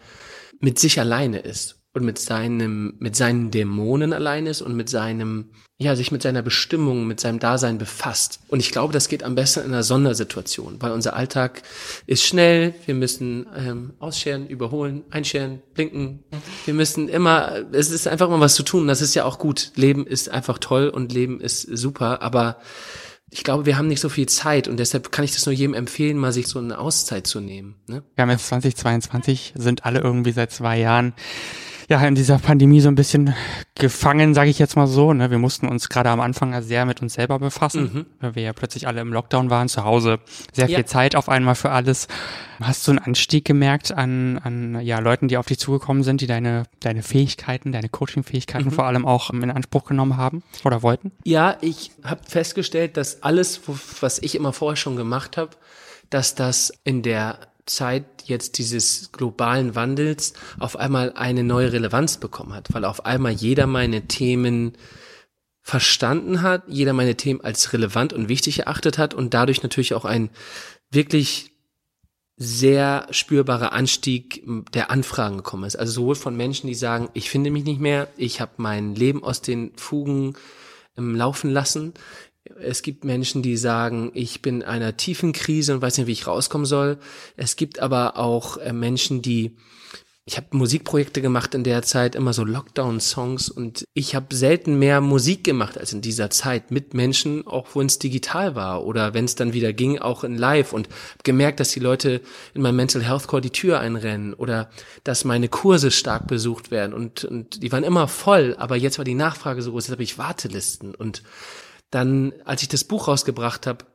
[0.60, 5.50] mit sich alleine ist und mit seinem, mit seinen Dämonen allein ist und mit seinem,
[5.78, 8.40] ja, sich mit seiner Bestimmung, mit seinem Dasein befasst.
[8.48, 11.64] Und ich glaube, das geht am besten in einer Sondersituation, weil unser Alltag
[12.08, 16.24] ist schnell, wir müssen ähm, ausscheren, überholen, einscheren, blinken.
[16.66, 18.88] Wir müssen immer, es ist einfach immer was zu tun.
[18.88, 19.72] Das ist ja auch gut.
[19.76, 22.58] Leben ist einfach toll und Leben ist super, aber
[23.34, 25.74] ich glaube, wir haben nicht so viel Zeit und deshalb kann ich das nur jedem
[25.74, 27.76] empfehlen, mal sich so eine Auszeit zu nehmen.
[27.88, 28.04] Ne?
[28.16, 31.14] Wir haben jetzt 2022, sind alle irgendwie seit zwei Jahren
[31.92, 33.36] ja in dieser Pandemie so ein bisschen
[33.76, 35.14] gefangen, sage ich jetzt mal so.
[35.14, 35.30] Ne?
[35.30, 38.06] Wir mussten uns gerade am Anfang sehr mit uns selber befassen, mhm.
[38.20, 40.20] weil wir ja plötzlich alle im Lockdown waren, zu Hause
[40.54, 40.86] sehr viel ja.
[40.86, 42.08] Zeit auf einmal für alles.
[42.62, 46.28] Hast du einen Anstieg gemerkt an, an ja, Leuten, die auf dich zugekommen sind, die
[46.28, 48.72] deine, deine Fähigkeiten, deine Coaching-Fähigkeiten mhm.
[48.72, 51.12] vor allem auch in Anspruch genommen haben oder wollten?
[51.26, 53.62] Ja, ich habe festgestellt, dass alles,
[54.00, 55.52] was ich immer vorher schon gemacht habe,
[56.10, 57.40] dass das in der
[57.76, 63.32] Zeit jetzt dieses globalen Wandels auf einmal eine neue Relevanz bekommen hat, weil auf einmal
[63.32, 64.74] jeder meine Themen
[65.62, 70.06] verstanden hat, jeder meine Themen als relevant und wichtig erachtet hat und dadurch natürlich auch
[70.06, 70.30] ein
[70.90, 71.52] wirklich
[72.38, 75.76] sehr spürbarer Anstieg der Anfragen gekommen ist.
[75.76, 79.24] Also sowohl von Menschen, die sagen, ich finde mich nicht mehr, ich habe mein Leben
[79.24, 80.34] aus den Fugen
[80.96, 81.94] im Laufen lassen,
[82.60, 86.14] es gibt Menschen, die sagen, ich bin in einer tiefen Krise und weiß nicht, wie
[86.14, 86.98] ich rauskommen soll.
[87.38, 89.56] Es gibt aber auch äh, Menschen, die
[90.24, 95.02] ich habe Musikprojekte gemacht in der Zeit, immer so Lockdown-Songs und ich habe selten mehr
[95.02, 99.26] Musik gemacht als in dieser Zeit mit Menschen, auch wenn es digital war oder wenn
[99.26, 100.88] es dann wieder ging, auch in Live und
[101.24, 102.22] gemerkt, dass die Leute
[102.54, 104.70] in meinem Mental Health Core die Tür einrennen oder
[105.04, 109.06] dass meine Kurse stark besucht werden und, und die waren immer voll, aber jetzt war
[109.06, 111.24] die Nachfrage so groß, jetzt habe ich Wartelisten und
[111.92, 113.86] dann, als ich das Buch rausgebracht habe,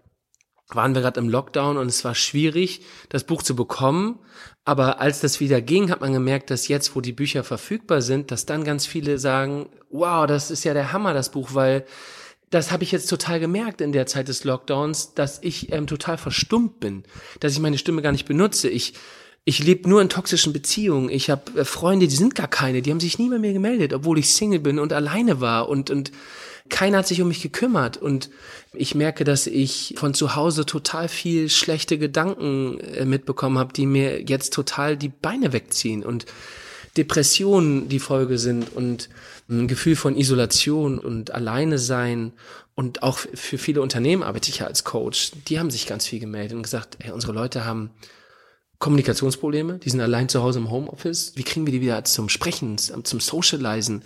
[0.69, 4.19] waren wir gerade im Lockdown und es war schwierig, das Buch zu bekommen.
[4.65, 8.31] Aber als das wieder ging, hat man gemerkt, dass jetzt, wo die Bücher verfügbar sind,
[8.31, 11.87] dass dann ganz viele sagen, wow, das ist ja der Hammer, das Buch, weil
[12.51, 16.19] das habe ich jetzt total gemerkt in der Zeit des Lockdowns, dass ich ähm, total
[16.19, 17.05] verstummt bin,
[17.41, 18.69] dass ich meine Stimme gar nicht benutze.
[18.69, 18.95] Ich
[19.49, 21.09] ich lebe nur in toxischen Beziehungen.
[21.09, 23.93] Ich habe äh, Freunde, die sind gar keine, die haben sich nie bei mir gemeldet,
[23.93, 26.11] obwohl ich Single bin und alleine war und und
[26.69, 28.31] keiner hat sich um mich gekümmert und
[28.73, 33.87] ich merke, dass ich von zu Hause total viel schlechte Gedanken äh, mitbekommen habe, die
[33.87, 36.27] mir jetzt total die Beine wegziehen und
[36.97, 39.09] Depressionen die Folge sind und
[39.49, 42.33] ein Gefühl von Isolation und alleine sein
[42.75, 45.33] und auch für viele Unternehmen arbeite ich ja als Coach.
[45.49, 47.91] Die haben sich ganz viel gemeldet und gesagt, ey, unsere Leute haben
[48.79, 51.33] Kommunikationsprobleme, die sind allein zu Hause im Homeoffice.
[51.37, 54.03] Wie kriegen wir die wieder zum Sprechen, zum Socializen?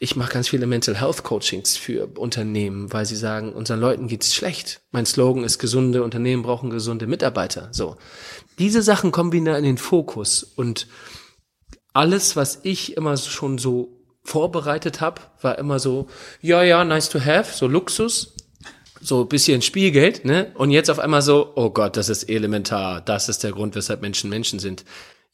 [0.00, 4.32] Ich mache ganz viele Mental Health Coachings für Unternehmen, weil sie sagen, unseren Leuten geht's
[4.32, 4.80] schlecht.
[4.92, 7.68] Mein Slogan ist, gesunde Unternehmen brauchen gesunde Mitarbeiter.
[7.72, 7.96] So.
[8.58, 10.86] Diese Sachen kommen wieder in den Fokus und
[11.92, 16.06] alles, was ich immer schon so vorbereitet habe, war immer so,
[16.40, 18.36] ja, ja, nice to have, so Luxus,
[19.00, 20.52] so bisschen Spielgeld, ne?
[20.54, 24.00] Und jetzt auf einmal so, oh Gott, das ist elementar, das ist der Grund, weshalb
[24.02, 24.84] Menschen Menschen sind.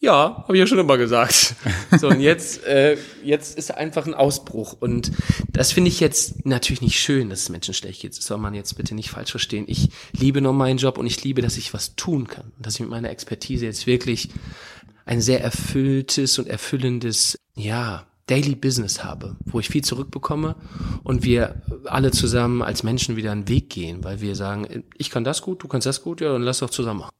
[0.01, 1.55] Ja, habe ich ja schon immer gesagt.
[1.99, 4.75] So, und jetzt, äh, jetzt ist einfach ein Ausbruch.
[4.79, 5.13] Und
[5.53, 8.17] das finde ich jetzt natürlich nicht schön, dass es Menschen schlecht geht.
[8.19, 9.65] Das soll man jetzt bitte nicht falsch verstehen.
[9.69, 12.53] Ich liebe nur meinen Job und ich liebe, dass ich was tun kann.
[12.59, 14.31] Dass ich mit meiner Expertise jetzt wirklich
[15.07, 20.57] ein sehr erfülltes und erfüllendes, ja, Daily Business habe, wo ich viel zurückbekomme
[21.03, 25.25] und wir alle zusammen als Menschen wieder einen Weg gehen, weil wir sagen, ich kann
[25.25, 27.11] das gut, du kannst das gut, ja, dann lass doch zusammen machen.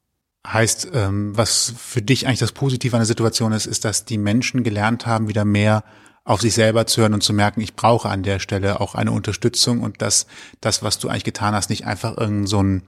[0.47, 4.19] Heißt, ähm, was für dich eigentlich das Positive an der Situation ist, ist, dass die
[4.19, 5.85] Menschen gelernt haben, wieder mehr
[6.25, 9.13] auf sich selber zu hören und zu merken, ich brauche an der Stelle auch eine
[9.13, 10.27] Unterstützung und dass
[10.61, 12.83] das, was du eigentlich getan hast, nicht einfach irgend so ein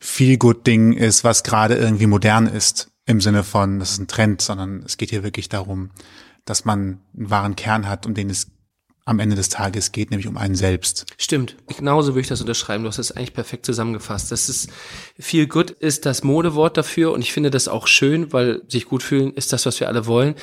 [0.00, 4.82] Feel-Good-Ding ist, was gerade irgendwie modern ist, im Sinne von, das ist ein Trend, sondern
[4.84, 5.90] es geht hier wirklich darum,
[6.44, 8.48] dass man einen wahren Kern hat, um den es
[9.06, 11.06] am Ende des Tages geht, nämlich um einen selbst.
[11.16, 11.56] Stimmt.
[11.68, 12.82] Genauso würde ich das unterschreiben.
[12.82, 14.32] Du hast das eigentlich perfekt zusammengefasst.
[14.32, 14.68] Das ist
[15.18, 19.04] viel gut ist das Modewort dafür und ich finde das auch schön, weil sich gut
[19.04, 20.34] fühlen ist das, was wir alle wollen.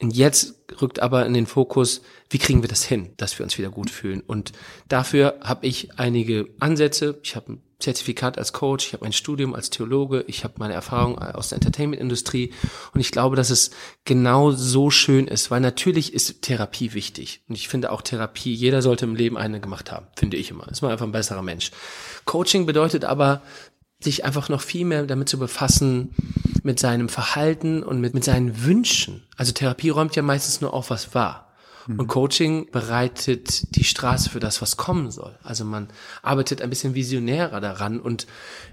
[0.00, 3.58] Und jetzt rückt aber in den Fokus, wie kriegen wir das hin, dass wir uns
[3.58, 4.22] wieder gut fühlen?
[4.26, 4.52] Und
[4.88, 7.18] dafür habe ich einige Ansätze.
[7.22, 11.18] Ich habe Zertifikat als Coach, ich habe ein Studium als Theologe, ich habe meine Erfahrung
[11.18, 12.52] aus der Entertainment-Industrie
[12.92, 13.70] und ich glaube, dass es
[14.04, 18.82] genau so schön ist, weil natürlich ist Therapie wichtig und ich finde auch Therapie, jeder
[18.82, 20.66] sollte im Leben eine gemacht haben, finde ich immer.
[20.68, 21.70] Ist man einfach ein besserer Mensch.
[22.24, 23.42] Coaching bedeutet aber,
[24.00, 26.14] sich einfach noch viel mehr damit zu befassen,
[26.62, 29.26] mit seinem Verhalten und mit, mit seinen Wünschen.
[29.36, 31.47] Also Therapie räumt ja meistens nur auf, was war.
[31.96, 35.38] Und Coaching bereitet die Straße für das, was kommen soll.
[35.42, 35.88] Also man
[36.22, 38.26] arbeitet ein bisschen visionärer daran und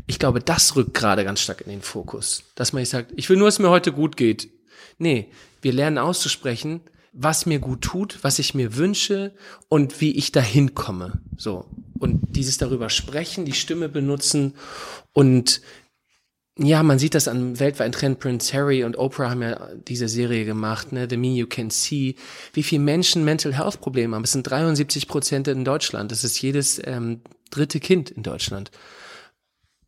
[0.05, 2.43] ich glaube, das rückt gerade ganz stark in den Fokus.
[2.55, 4.49] Dass man nicht sagt, ich will nur, dass mir heute gut geht.
[4.97, 5.29] Nee,
[5.61, 6.81] wir lernen auszusprechen,
[7.13, 9.33] was mir gut tut, was ich mir wünsche
[9.69, 11.21] und wie ich dahin komme.
[11.37, 11.65] So.
[11.97, 14.55] Und dieses darüber sprechen, die Stimme benutzen
[15.13, 15.61] und
[16.57, 18.19] ja, man sieht das an weltweiten Trend.
[18.19, 21.05] Prince Harry und Oprah haben ja diese Serie gemacht, ne?
[21.09, 22.15] The Me You Can See.
[22.53, 24.23] Wie viele Menschen Mental Health Probleme haben.
[24.23, 26.11] Es sind 73 Prozent in Deutschland.
[26.11, 27.19] Das ist jedes ähm,
[27.51, 28.71] dritte Kind in Deutschland.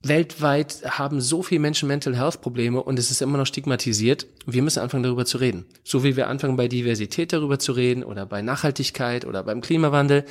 [0.04, 4.28] Weltweit haben so viele Menschen Mental Health Probleme und es ist immer noch stigmatisiert.
[4.46, 5.66] Wir müssen anfangen, darüber zu reden.
[5.86, 10.26] So wie wir anfangen, bei Diversität darüber zu reden oder bei Nachhaltigkeit oder beim Klimawandel.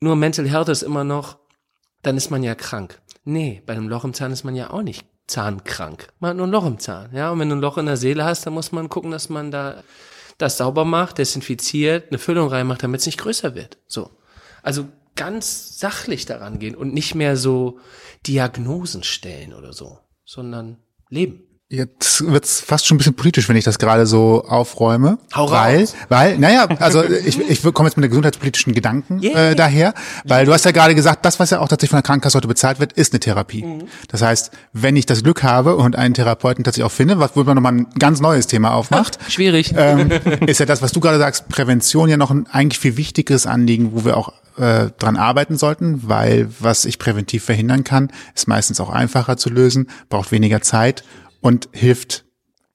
[0.00, 1.38] Nur Mental Health ist immer noch,
[2.02, 3.00] dann ist man ja krank.
[3.24, 6.08] Nee, bei einem Loch im Zahn ist man ja auch nicht zahnkrank.
[6.18, 7.10] Man hat nur ein Loch im Zahn.
[7.14, 9.28] Ja, und wenn du ein Loch in der Seele hast, dann muss man gucken, dass
[9.28, 9.82] man da
[10.38, 13.78] das sauber macht, desinfiziert, eine Füllung reinmacht, damit es nicht größer wird.
[13.86, 14.10] So.
[14.62, 17.78] Also ganz sachlich daran gehen und nicht mehr so
[18.26, 21.49] Diagnosen stellen oder so, sondern leben.
[21.72, 25.18] Jetzt wird's fast schon ein bisschen politisch, wenn ich das gerade so aufräume.
[25.32, 25.94] Hau weil, raus.
[26.08, 29.50] weil, naja, also ich, ich komme jetzt mit den gesundheitspolitischen Gedanken Yeah.
[29.50, 32.02] äh, daher, weil du hast ja gerade gesagt, das, was ja auch tatsächlich von der
[32.02, 33.62] Krankenkasse heute bezahlt wird, ist eine Therapie.
[33.62, 33.84] Mhm.
[34.08, 37.44] Das heißt, wenn ich das Glück habe und einen Therapeuten tatsächlich auch finde, was wo
[37.44, 39.72] man nochmal ein ganz neues Thema aufmacht, Schwierig.
[39.76, 40.10] ähm,
[40.46, 43.92] ist ja das, was du gerade sagst, Prävention ja noch ein eigentlich viel wichtigeres Anliegen,
[43.92, 48.80] wo wir auch äh, dran arbeiten sollten, weil was ich präventiv verhindern kann, ist meistens
[48.80, 51.04] auch einfacher zu lösen, braucht weniger Zeit
[51.40, 52.24] und hilft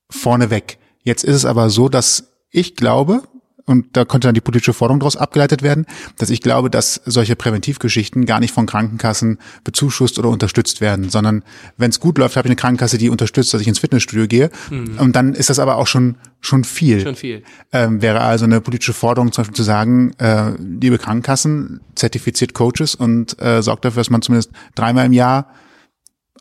[0.10, 0.78] vorneweg.
[1.04, 3.24] Jetzt ist es aber so, dass ich glaube,
[3.66, 7.36] und da könnte dann die politische Forderung daraus abgeleitet werden, dass ich glaube, dass solche
[7.36, 11.44] Präventivgeschichten gar nicht von Krankenkassen bezuschusst oder unterstützt werden, sondern
[11.78, 14.52] wenn es gut läuft, habe ich eine Krankenkasse, die unterstützt, dass ich ins Fitnessstudio gehe.
[15.00, 16.98] Und dann ist das aber auch schon schon viel.
[16.98, 17.02] Mhm.
[17.02, 17.44] Schon viel.
[17.74, 22.94] Ähm, wäre also eine politische Forderung, zum Beispiel zu sagen, äh, liebe Krankenkassen, zertifiziert Coaches
[22.94, 25.48] und äh, sorgt dafür, dass man zumindest dreimal im Jahr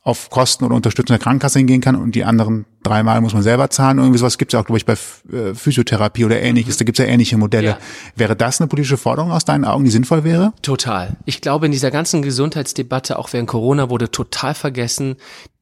[0.04, 3.70] auf Kosten oder Unterstützung der Krankenkasse hingehen kann und die anderen dreimal muss man selber
[3.70, 3.96] zahlen.
[3.96, 4.92] Irgendwie sowas gibt es ja auch, glaube ich, bei
[5.32, 6.76] äh, Physiotherapie oder ähnliches.
[6.76, 7.68] Da gibt es ja ähnliche Modelle.
[7.68, 7.78] Ja.
[8.14, 10.52] Wäre das eine politische Forderung aus deinen Augen, die sinnvoll wäre?
[10.60, 11.16] Total.
[11.24, 15.16] Ich glaube, in dieser ganzen Gesundheitsdebatte, auch während Corona, wurde total vergessen,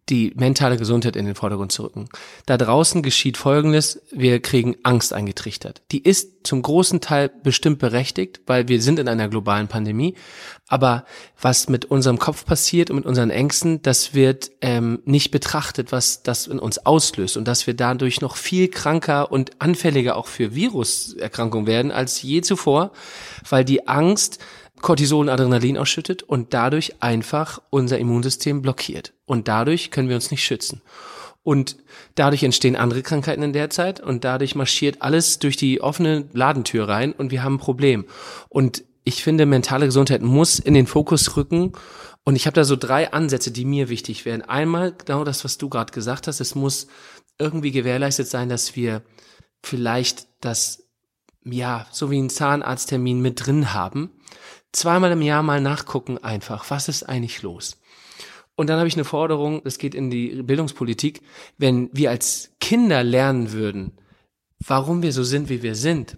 [0.09, 2.09] die mentale Gesundheit in den Vordergrund zu rücken.
[2.47, 5.83] Da draußen geschieht Folgendes, wir kriegen Angst eingetrichtert.
[5.93, 10.17] Die ist zum großen Teil bestimmt berechtigt, weil wir sind in einer globalen Pandemie.
[10.67, 11.05] Aber
[11.41, 16.23] was mit unserem Kopf passiert und mit unseren Ängsten, das wird ähm, nicht betrachtet, was
[16.25, 20.55] das in uns auslöst und dass wir dadurch noch viel kranker und anfälliger auch für
[20.55, 22.91] Viruserkrankungen werden als je zuvor,
[23.49, 24.41] weil die Angst
[24.83, 29.14] Cortisol und Adrenalin ausschüttet und dadurch einfach unser Immunsystem blockiert.
[29.25, 30.83] Und dadurch können wir uns nicht schützen.
[31.42, 31.77] Und
[32.14, 36.88] dadurch entstehen andere Krankheiten in der Zeit und dadurch marschiert alles durch die offene Ladentür
[36.88, 38.05] rein und wir haben ein Problem.
[38.49, 41.73] Und ich finde, mentale Gesundheit muss in den Fokus rücken.
[42.25, 44.42] Und ich habe da so drei Ansätze, die mir wichtig wären.
[44.42, 46.40] Einmal genau das, was du gerade gesagt hast.
[46.40, 46.87] Es muss
[47.38, 49.03] irgendwie gewährleistet sein, dass wir
[49.64, 50.85] vielleicht das,
[51.45, 54.11] ja, so wie einen Zahnarzttermin mit drin haben.
[54.72, 57.78] Zweimal im Jahr mal nachgucken einfach, was ist eigentlich los?
[58.54, 61.22] Und dann habe ich eine Forderung, das geht in die Bildungspolitik,
[61.58, 63.92] wenn wir als Kinder lernen würden,
[64.66, 66.16] warum wir so sind, wie wir sind.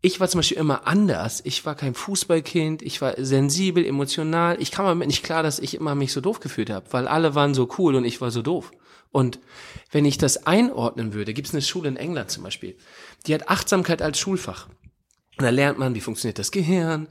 [0.00, 1.40] Ich war zum Beispiel immer anders.
[1.44, 4.60] Ich war kein Fußballkind, ich war sensibel, emotional.
[4.60, 7.34] Ich kam damit nicht klar, dass ich immer mich so doof gefühlt habe, weil alle
[7.34, 8.70] waren so cool und ich war so doof.
[9.12, 9.38] Und
[9.90, 12.76] wenn ich das einordnen würde, gibt es eine Schule in England zum Beispiel,
[13.26, 14.68] die hat Achtsamkeit als Schulfach.
[15.38, 17.08] Und da lernt man, wie funktioniert das Gehirn,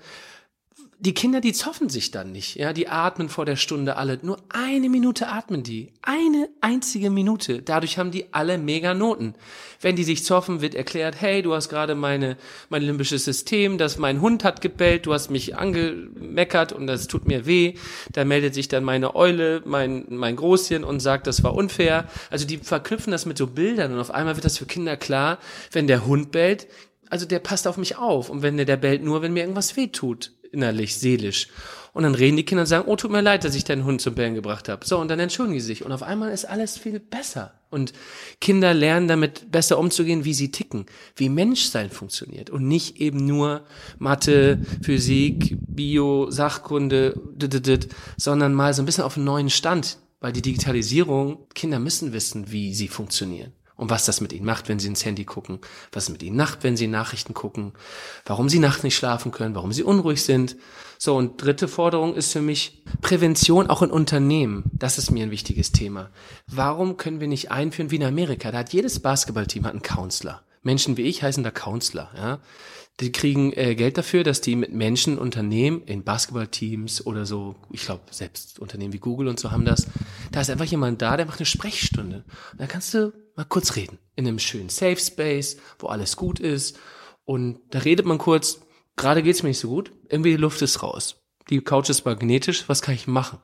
[1.06, 4.20] die Kinder, die zoffen sich dann nicht, ja, die atmen vor der Stunde alle.
[4.22, 5.92] Nur eine Minute atmen die.
[6.02, 7.62] Eine einzige Minute.
[7.62, 9.36] Dadurch haben die alle mega Noten.
[9.82, 12.38] Wenn die sich zoffen, wird erklärt, hey, du hast gerade meine,
[12.70, 17.28] mein limbisches System, dass mein Hund hat gebellt, du hast mich angemeckert und das tut
[17.28, 17.74] mir weh.
[18.14, 22.08] Da meldet sich dann meine Eule, mein, mein Großchen und sagt, das war unfair.
[22.30, 25.40] Also die verknüpfen das mit so Bildern und auf einmal wird das für Kinder klar,
[25.74, 26.68] wenn der Hund bellt,
[27.10, 28.30] also der passt auf mich auf.
[28.30, 31.48] Und wenn der, der bellt nur, wenn mir irgendwas weh tut innerlich, seelisch.
[31.94, 34.02] Und dann reden die Kinder und sagen, oh, tut mir leid, dass ich deinen Hund
[34.02, 34.84] zum Bellen gebracht habe.
[34.86, 35.86] So, und dann entschuldigen sie sich.
[35.86, 37.54] Und auf einmal ist alles viel besser.
[37.70, 37.94] Und
[38.42, 42.50] Kinder lernen damit besser umzugehen, wie sie ticken, wie Menschsein funktioniert.
[42.50, 43.66] Und nicht eben nur
[44.00, 47.20] Mathe, Physik, Bio, Sachkunde,
[48.18, 50.00] sondern mal so ein bisschen auf einen neuen Stand.
[50.20, 54.70] Weil die Digitalisierung, Kinder müssen wissen, wie sie funktionieren und was das mit ihnen macht,
[54.70, 55.60] wenn sie ins Handy gucken,
[55.92, 57.74] was mit ihnen macht, wenn sie Nachrichten gucken,
[58.26, 60.56] warum sie nachts nicht schlafen können, warum sie unruhig sind.
[60.98, 64.64] So, und dritte Forderung ist für mich Prävention auch in Unternehmen.
[64.74, 66.12] Das ist mir ein wichtiges Thema.
[66.48, 68.52] Warum können wir nicht einführen wie in Amerika?
[68.52, 70.42] Da hat jedes Basketballteam einen Counselor.
[70.62, 72.40] Menschen wie ich heißen da Counselor, ja.
[73.00, 77.86] Die kriegen äh, Geld dafür, dass die mit Menschen, Unternehmen, in Basketballteams oder so, ich
[77.86, 79.88] glaube, selbst Unternehmen wie Google und so haben das.
[80.32, 82.24] Da ist einfach jemand da, der macht eine Sprechstunde.
[82.52, 84.00] Und da kannst du mal kurz reden.
[84.16, 86.80] In einem schönen Safe Space, wo alles gut ist.
[87.26, 88.62] Und da redet man kurz,
[88.96, 91.24] gerade geht's mir nicht so gut, irgendwie die Luft ist raus.
[91.50, 93.40] Die Couch ist magnetisch, was kann ich machen?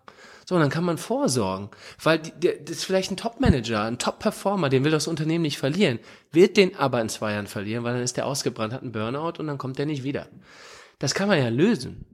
[0.46, 1.70] So, und dann kann man vorsorgen,
[2.02, 5.60] weil die, der, das ist vielleicht ein Top-Manager, ein Top-Performer, den will das Unternehmen nicht
[5.60, 6.00] verlieren,
[6.32, 9.34] wird den aber in zwei Jahren verlieren, weil dann ist der ausgebrannt, hat einen Burnout
[9.38, 10.28] und dann kommt der nicht wieder.
[10.98, 12.06] Das kann man ja lösen.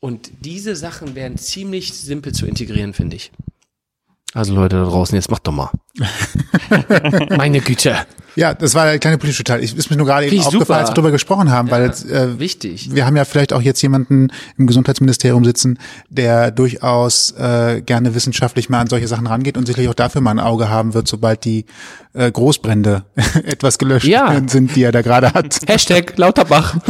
[0.00, 3.30] Und diese Sachen wären ziemlich simpel zu integrieren, finde ich.
[4.34, 5.70] Also Leute da draußen, jetzt macht doch mal.
[7.36, 7.96] Meine Güte.
[8.34, 9.64] Ja, das war der kleine politische Teil.
[9.64, 10.78] Ich ist mir nur gerade eben Finde aufgefallen, super.
[10.80, 12.94] als wir darüber gesprochen haben, weil Ja, äh, wichtig.
[12.94, 15.78] wir haben ja vielleicht auch jetzt jemanden im Gesundheitsministerium sitzen,
[16.10, 20.32] der durchaus äh, gerne wissenschaftlich mal an solche Sachen rangeht und sicherlich auch dafür mal
[20.32, 21.64] ein Auge haben wird, sobald die
[22.12, 23.04] äh, Großbrände
[23.44, 24.38] etwas gelöscht Ja.
[24.48, 25.60] sind, die er da gerade hat.
[25.66, 26.76] Hashtag Lauterbach.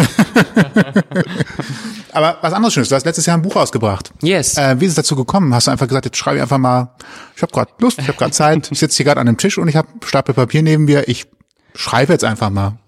[2.16, 4.10] Aber was anderes Schönes, du hast letztes Jahr ein Buch rausgebracht.
[4.22, 4.56] Yes.
[4.56, 5.52] Äh, wie ist es dazu gekommen?
[5.54, 6.94] Hast du einfach gesagt, jetzt schreibe ich einfach mal,
[7.36, 9.58] ich habe gerade Lust, ich habe gerade Zeit, ich sitze hier gerade an dem Tisch
[9.58, 11.26] und ich habe Stapel Papier neben mir, ich
[11.74, 12.78] schreibe jetzt einfach mal.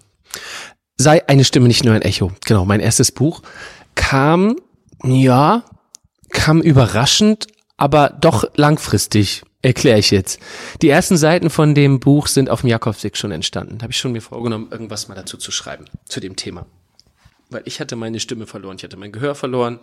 [0.96, 2.32] Sei eine Stimme nicht nur ein Echo.
[2.46, 3.42] Genau, mein erstes Buch
[3.94, 4.56] kam,
[5.04, 5.62] ja,
[6.30, 9.42] kam überraschend, aber doch langfristig.
[9.60, 10.38] Erkläre ich jetzt.
[10.80, 13.82] Die ersten Seiten von dem Buch sind auf dem Jakobsweg schon entstanden.
[13.82, 16.64] Habe ich schon mir vorgenommen, irgendwas mal dazu zu schreiben, zu dem Thema.
[17.50, 19.80] Weil ich hatte meine Stimme verloren, ich hatte mein Gehör verloren,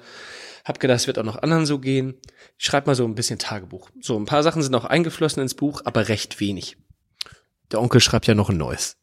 [0.63, 2.15] hab gedacht, es wird auch noch anderen so gehen.
[2.57, 3.89] Ich schreibe mal so ein bisschen Tagebuch.
[4.01, 6.77] So, ein paar Sachen sind auch eingeflossen ins Buch, aber recht wenig.
[7.71, 8.97] Der Onkel schreibt ja noch ein neues.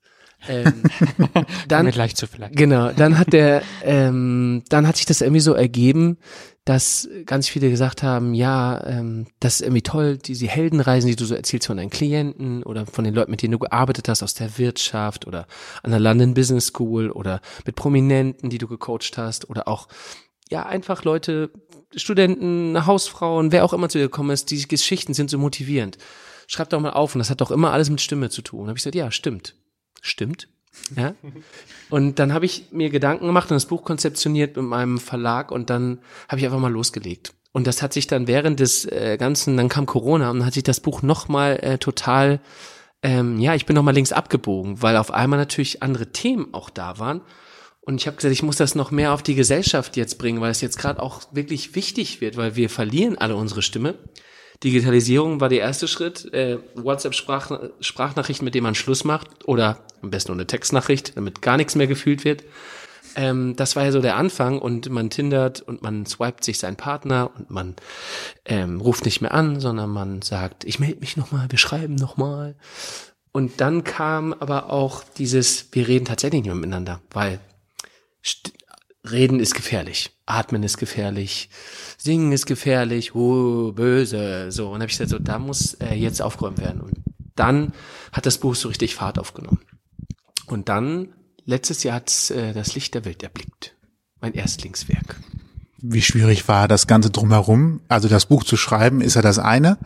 [0.48, 0.82] Ähm,
[1.68, 2.56] dann, gleich zu vielleicht.
[2.56, 6.18] Genau, dann hat der, ähm, dann hat sich das irgendwie so ergeben,
[6.64, 11.24] dass ganz viele gesagt haben, ja, ähm, das ist irgendwie toll, diese Heldenreisen, die du
[11.24, 14.34] so erzählst von deinen Klienten oder von den Leuten, mit denen du gearbeitet hast aus
[14.34, 15.46] der Wirtschaft oder
[15.82, 19.88] an der London Business School oder mit Prominenten, die du gecoacht hast oder auch
[20.50, 21.50] ja einfach Leute,
[21.96, 25.98] Studenten, Hausfrauen, wer auch immer zu dir gekommen ist, diese Geschichten sind so motivierend.
[26.46, 28.68] Schreib doch mal auf und das hat doch immer alles mit Stimme zu tun.
[28.68, 29.56] Habe ich gesagt, ja, stimmt,
[30.02, 30.48] stimmt.
[30.96, 31.14] Ja.
[31.90, 35.68] Und dann habe ich mir Gedanken gemacht und das Buch konzeptioniert mit meinem Verlag und
[35.68, 37.34] dann habe ich einfach mal losgelegt.
[37.52, 40.54] Und das hat sich dann während des äh, Ganzen, dann kam Corona und dann hat
[40.54, 42.40] sich das Buch nochmal äh, total,
[43.02, 46.98] ähm, ja, ich bin nochmal links abgebogen, weil auf einmal natürlich andere Themen auch da
[46.98, 47.20] waren.
[47.82, 50.52] Und ich habe gesagt, ich muss das noch mehr auf die Gesellschaft jetzt bringen, weil
[50.52, 53.98] es jetzt gerade auch wirklich wichtig wird, weil wir verlieren alle unsere Stimme.
[54.64, 56.32] Digitalisierung war der erste Schritt.
[56.32, 59.46] Äh, WhatsApp-Sprach, Sprachnachrichten, mit denen man Schluss macht.
[59.48, 62.44] Oder am besten nur eine Textnachricht, damit gar nichts mehr gefühlt wird.
[63.14, 66.76] Ähm, das war ja so der Anfang und man tindert und man swipet sich seinen
[66.76, 67.76] Partner und man
[68.44, 72.56] ähm, ruft nicht mehr an, sondern man sagt, ich melde mich nochmal, wir schreiben nochmal.
[73.32, 77.40] Und dann kam aber auch dieses, wir reden tatsächlich nicht mehr miteinander, weil
[79.10, 81.50] Reden ist gefährlich, Atmen ist gefährlich,
[81.98, 84.68] Singen ist gefährlich, oh, böse, so.
[84.68, 86.80] Und habe ich gesagt, so, da muss äh, jetzt aufgeräumt werden.
[86.80, 86.94] Und
[87.34, 87.72] dann
[88.12, 89.60] hat das Buch so richtig Fahrt aufgenommen.
[90.46, 91.08] Und dann,
[91.44, 93.74] letztes Jahr hat äh, das Licht der Welt erblickt.
[94.20, 95.16] Mein Erstlingswerk.
[95.78, 97.80] Wie schwierig war das Ganze drumherum?
[97.88, 99.78] Also das Buch zu schreiben ist ja das eine.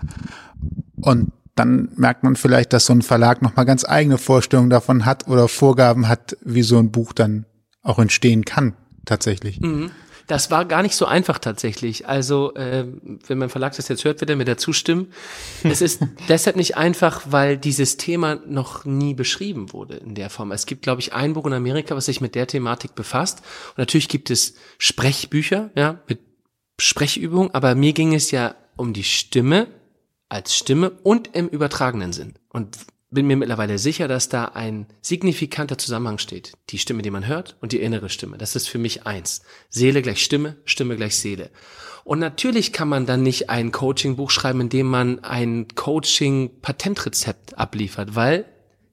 [0.97, 5.27] Und dann merkt man vielleicht, dass so ein Verlag nochmal ganz eigene Vorstellungen davon hat
[5.27, 7.47] oder Vorgaben hat, wie so ein Buch dann
[7.83, 8.75] auch entstehen kann,
[9.07, 9.59] tatsächlich.
[10.27, 12.09] Das war gar nicht so einfach tatsächlich.
[12.09, 12.85] Also, äh,
[13.27, 15.12] wenn mein Verlag das jetzt hört, wird er mir da zustimmen.
[15.62, 20.53] Es ist deshalb nicht einfach, weil dieses Thema noch nie beschrieben wurde in der Form.
[20.53, 23.42] Es gibt, glaube ich, ein Buch in Amerika, was sich mit der Thematik befasst.
[23.71, 26.21] Und natürlich gibt es Sprechbücher, ja, mit
[26.79, 29.69] Sprechübungen, aber mir ging es ja um die Stimme
[30.29, 32.35] als Stimme und im übertragenen Sinn.
[32.49, 32.79] Und
[33.17, 36.53] bin mir mittlerweile sicher, dass da ein signifikanter Zusammenhang steht.
[36.69, 38.37] Die Stimme, die man hört und die innere Stimme.
[38.37, 39.41] Das ist für mich eins.
[39.71, 41.51] Seele gleich Stimme, Stimme gleich Seele.
[42.05, 48.15] Und natürlich kann man dann nicht ein Coaching-Buch schreiben, in dem man ein Coaching-Patentrezept abliefert,
[48.15, 48.45] weil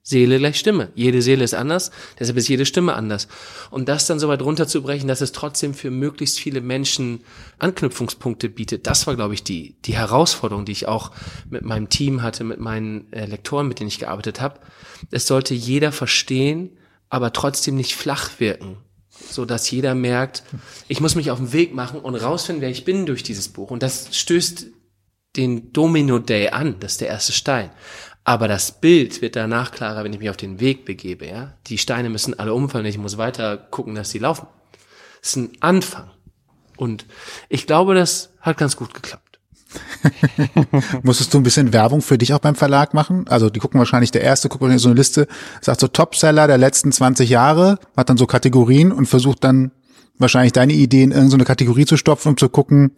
[0.06, 0.92] Seele gleich Stimme.
[0.96, 1.90] Jede Seele ist anders,
[2.20, 3.30] deshalb ist jede Stimme anders.
[3.72, 7.24] Und das dann so weit runterzubrechen, dass es trotzdem für möglichst viele Menschen
[7.58, 11.12] Anknüpfungspunkte bietet, das war, glaube ich, die, die Herausforderung, die ich auch
[11.50, 14.60] mit meinem Team hatte, mit meinen äh, Lektoren, mit denen ich gearbeitet habe.
[15.10, 16.78] Es sollte jeder verstehen,
[17.10, 18.78] aber trotzdem nicht flach wirken,
[19.10, 20.44] so dass jeder merkt,
[20.90, 23.72] ich muss mich auf den Weg machen und rausfinden, wer ich bin durch dieses Buch.
[23.72, 24.66] Und das stößt
[25.38, 27.72] den Domino Day an, das ist der erste Stein.
[28.26, 31.54] Aber das Bild wird danach klarer, wenn ich mich auf den Weg begebe, ja.
[31.68, 34.48] Die Steine müssen alle umfallen, ich muss weiter gucken, dass sie laufen.
[35.22, 36.10] Das ist ein Anfang.
[36.78, 37.06] Und
[37.50, 39.40] ich glaube, das hat ganz gut geklappt.
[41.04, 43.26] Musstest du ein bisschen Werbung für dich auch beim Verlag machen?
[43.28, 45.28] Also die gucken wahrscheinlich, der erste guckt so eine Liste,
[45.62, 49.72] sagt so Topseller der letzten 20 Jahre, hat dann so Kategorien und versucht dann
[50.18, 52.92] wahrscheinlich deine Ideen in irgendeine Kategorie zu stopfen, um zu gucken,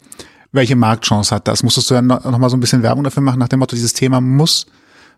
[0.51, 1.63] welche Marktchance hat das.
[1.63, 3.75] Musstest du dann noch, noch mal so ein bisschen Werbung dafür machen, nach dem Motto,
[3.75, 4.67] dieses Thema muss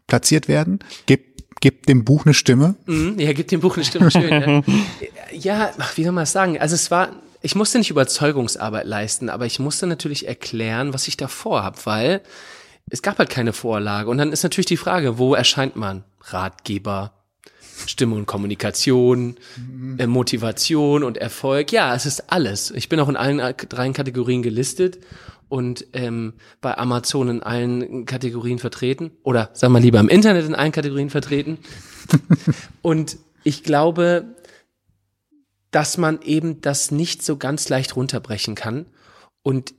[0.07, 0.79] platziert werden?
[1.05, 2.75] Gib gibt dem Buch eine Stimme.
[2.85, 4.11] Mhm, ja, gibt dem Buch eine Stimme.
[4.11, 4.29] Schön.
[4.29, 4.63] ja,
[5.31, 6.59] ja ach, wie soll man das sagen?
[6.59, 7.09] Also es war,
[7.41, 12.21] ich musste nicht Überzeugungsarbeit leisten, aber ich musste natürlich erklären, was ich da vorhab, weil
[12.89, 14.09] es gab halt keine Vorlage.
[14.09, 16.03] Und dann ist natürlich die Frage, wo erscheint man?
[16.21, 17.13] Ratgeber,
[17.85, 19.37] Stimme und Kommunikation,
[19.97, 21.71] äh, Motivation und Erfolg.
[21.71, 22.71] Ja, es ist alles.
[22.71, 24.99] Ich bin auch in allen drei Kategorien gelistet
[25.49, 29.11] und ähm, bei Amazon in allen Kategorien vertreten.
[29.23, 31.57] Oder sagen wir lieber im Internet in allen Kategorien vertreten.
[32.81, 34.35] und ich glaube,
[35.71, 38.85] dass man eben das nicht so ganz leicht runterbrechen kann.
[39.43, 39.73] Und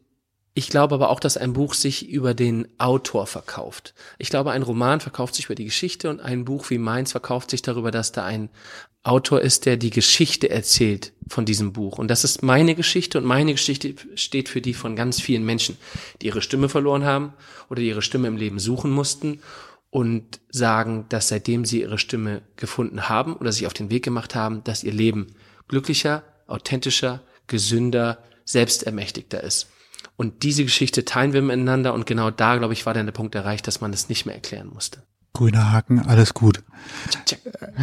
[0.54, 3.94] ich glaube aber auch, dass ein Buch sich über den Autor verkauft.
[4.18, 7.50] Ich glaube, ein Roman verkauft sich über die Geschichte und ein Buch wie meins verkauft
[7.50, 8.48] sich darüber, dass da ein
[9.02, 11.98] Autor ist, der die Geschichte erzählt von diesem Buch.
[11.98, 15.78] Und das ist meine Geschichte und meine Geschichte steht für die von ganz vielen Menschen,
[16.20, 17.32] die ihre Stimme verloren haben
[17.70, 19.40] oder die ihre Stimme im Leben suchen mussten
[19.90, 24.34] und sagen, dass seitdem sie ihre Stimme gefunden haben oder sich auf den Weg gemacht
[24.34, 25.28] haben, dass ihr Leben
[25.68, 29.68] glücklicher, authentischer, gesünder, selbstermächtigter ist.
[30.16, 33.34] Und diese Geschichte teilen wir miteinander und genau da, glaube ich, war dann der Punkt
[33.34, 35.02] erreicht, dass man es nicht mehr erklären musste.
[35.38, 36.64] Grüner Haken, alles gut.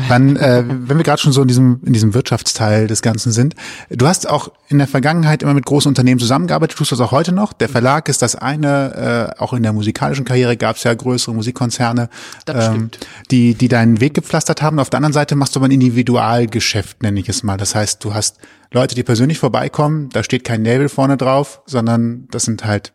[0.09, 3.55] Wann, äh, wenn wir gerade schon so in diesem, in diesem Wirtschaftsteil des Ganzen sind,
[3.89, 7.11] du hast auch in der Vergangenheit immer mit großen Unternehmen zusammengearbeitet, tust du das auch
[7.13, 7.53] heute noch.
[7.53, 11.33] Der Verlag ist das eine, äh, auch in der musikalischen Karriere gab es ja größere
[11.33, 12.09] Musikkonzerne,
[12.47, 12.89] ähm,
[13.31, 14.77] die, die deinen Weg gepflastert haben.
[14.79, 17.55] Auf der anderen Seite machst du aber ein Individualgeschäft, nenne ich es mal.
[17.55, 18.37] Das heißt, du hast
[18.71, 22.91] Leute, die persönlich vorbeikommen, da steht kein Label vorne drauf, sondern das sind halt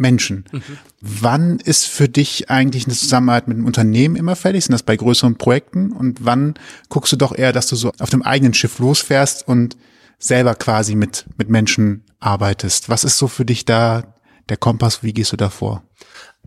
[0.00, 0.44] Menschen.
[0.50, 0.62] Mhm.
[1.00, 4.64] Wann ist für dich eigentlich eine Zusammenarbeit mit einem Unternehmen immer fertig?
[4.64, 5.92] Sind das bei größeren Projekten?
[5.92, 6.54] Und wann
[6.88, 9.76] guckst du doch eher, dass du so auf dem eigenen Schiff losfährst und
[10.18, 12.88] selber quasi mit, mit Menschen arbeitest?
[12.88, 14.14] Was ist so für dich da
[14.48, 15.02] der Kompass?
[15.02, 15.82] Wie gehst du da vor?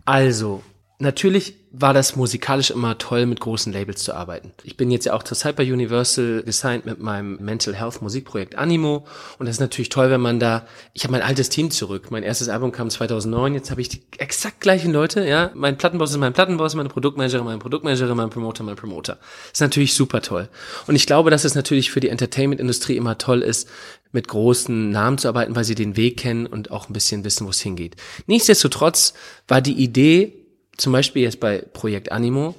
[0.04, 0.62] Also,
[0.98, 4.52] natürlich war das musikalisch immer toll, mit großen Labels zu arbeiten.
[4.62, 9.04] Ich bin jetzt ja auch zur bei Universal gesigned mit meinem Mental Health Musikprojekt Animo
[9.38, 12.10] und das ist natürlich toll, wenn man da, ich habe mein altes Team zurück.
[12.10, 15.50] Mein erstes Album kam 2009, jetzt habe ich die exakt gleichen Leute, ja.
[15.54, 19.14] Mein Plattenboss ist mein Plattenboss, meine Produktmanagerin, mein Produktmanagerin, mein Promoter, mein Promoter.
[19.14, 20.48] Das ist natürlich super toll.
[20.86, 23.68] Und ich glaube, dass es natürlich für die Entertainment-Industrie immer toll ist,
[24.12, 27.46] mit großen Namen zu arbeiten, weil sie den Weg kennen und auch ein bisschen wissen,
[27.46, 27.96] wo es hingeht.
[28.28, 29.14] Nichtsdestotrotz
[29.48, 30.43] war die Idee,
[30.76, 32.54] zum Beispiel jetzt bei Projekt Animo,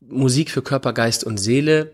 [0.00, 1.92] Musik für Körper, Geist und Seele,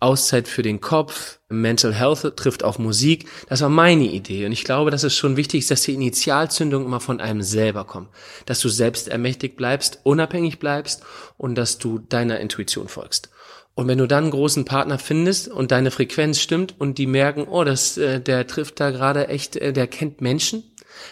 [0.00, 3.28] Auszeit für den Kopf, Mental Health trifft auf Musik.
[3.48, 4.46] Das war meine Idee.
[4.46, 7.84] Und ich glaube, dass es schon wichtig ist, dass die Initialzündung immer von einem selber
[7.84, 8.08] kommt.
[8.46, 11.02] Dass du selbst ermächtigt bleibst, unabhängig bleibst
[11.36, 13.30] und dass du deiner Intuition folgst.
[13.74, 17.46] Und wenn du dann einen großen Partner findest und deine Frequenz stimmt und die merken,
[17.48, 20.64] oh, das, äh, der trifft da gerade echt, äh, der kennt Menschen,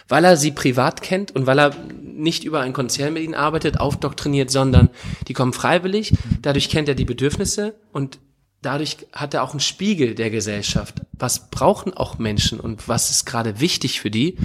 [0.07, 3.79] weil er sie privat kennt und weil er nicht über ein Konzern mit ihnen arbeitet,
[3.79, 4.89] aufdoktriniert, sondern
[5.27, 6.13] die kommen freiwillig.
[6.41, 8.19] Dadurch kennt er die Bedürfnisse und
[8.61, 11.01] dadurch hat er auch einen Spiegel der Gesellschaft.
[11.13, 14.37] Was brauchen auch Menschen und was ist gerade wichtig für die?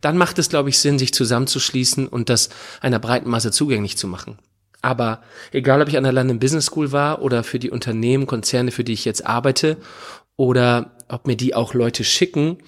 [0.00, 4.08] Dann macht es, glaube ich, Sinn, sich zusammenzuschließen und das einer breiten Masse zugänglich zu
[4.08, 4.38] machen.
[4.82, 5.22] Aber
[5.52, 8.84] egal, ob ich an der London Business School war oder für die Unternehmen, Konzerne, für
[8.84, 9.76] die ich jetzt arbeite,
[10.36, 12.58] oder ob mir die auch Leute schicken,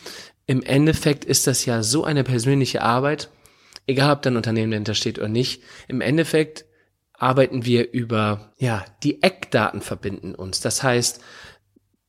[0.47, 3.31] im Endeffekt ist das ja so eine persönliche Arbeit,
[3.87, 5.63] egal ob da ein Unternehmen dahinter steht oder nicht.
[5.89, 6.65] Im Endeffekt
[7.13, 10.61] arbeiten wir über, ja, die Eckdaten verbinden uns.
[10.61, 11.21] Das heißt,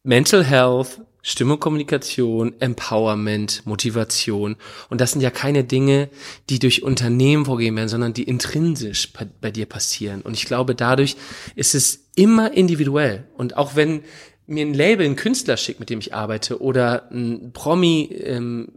[0.02, 4.58] Mental Health, Stimme Kommunikation, Empowerment, Motivation.
[4.90, 6.10] Und das sind ja keine Dinge,
[6.50, 10.22] die durch Unternehmen vorgehen werden, sondern die intrinsisch bei dir passieren.
[10.22, 11.16] Und ich glaube, dadurch
[11.56, 13.26] ist es immer individuell.
[13.38, 14.04] Und auch wenn
[14.46, 18.68] mir ein Label, ein Künstler schickt, mit dem ich arbeite, oder ein Promi ähm,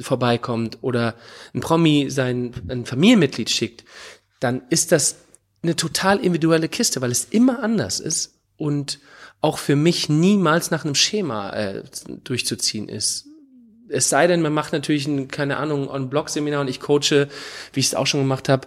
[0.00, 1.14] vorbeikommt oder
[1.54, 3.84] ein Promi sein ein Familienmitglied schickt,
[4.40, 5.16] dann ist das
[5.62, 9.00] eine total individuelle Kiste, weil es immer anders ist und
[9.40, 11.82] auch für mich niemals nach einem Schema äh,
[12.24, 13.26] durchzuziehen ist.
[13.88, 17.28] Es sei denn, man macht natürlich ein, keine Ahnung, On-Block-Seminar und ich coache,
[17.72, 18.66] wie ich es auch schon gemacht habe,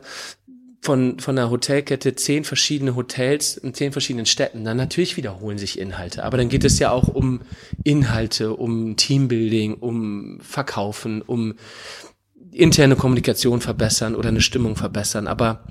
[0.82, 5.78] von, von einer Hotelkette zehn verschiedene Hotels in zehn verschiedenen Städten, dann natürlich wiederholen sich
[5.78, 6.24] Inhalte.
[6.24, 7.42] Aber dann geht es ja auch um
[7.84, 11.56] Inhalte, um Teambuilding, um Verkaufen, um
[12.52, 15.28] interne Kommunikation verbessern oder eine Stimmung verbessern.
[15.28, 15.66] Aber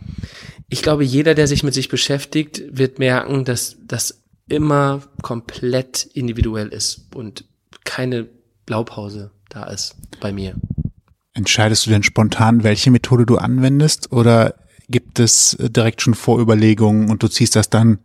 [0.68, 6.68] ich glaube, jeder, der sich mit sich beschäftigt, wird merken, dass das immer komplett individuell
[6.68, 7.44] ist und
[7.84, 8.28] keine
[8.66, 10.54] Blaupause da ist bei mir.
[11.32, 14.54] Entscheidest du denn spontan, welche Methode du anwendest oder
[14.88, 17.98] gibt es äh, direkt schon Vorüberlegungen und du ziehst das dann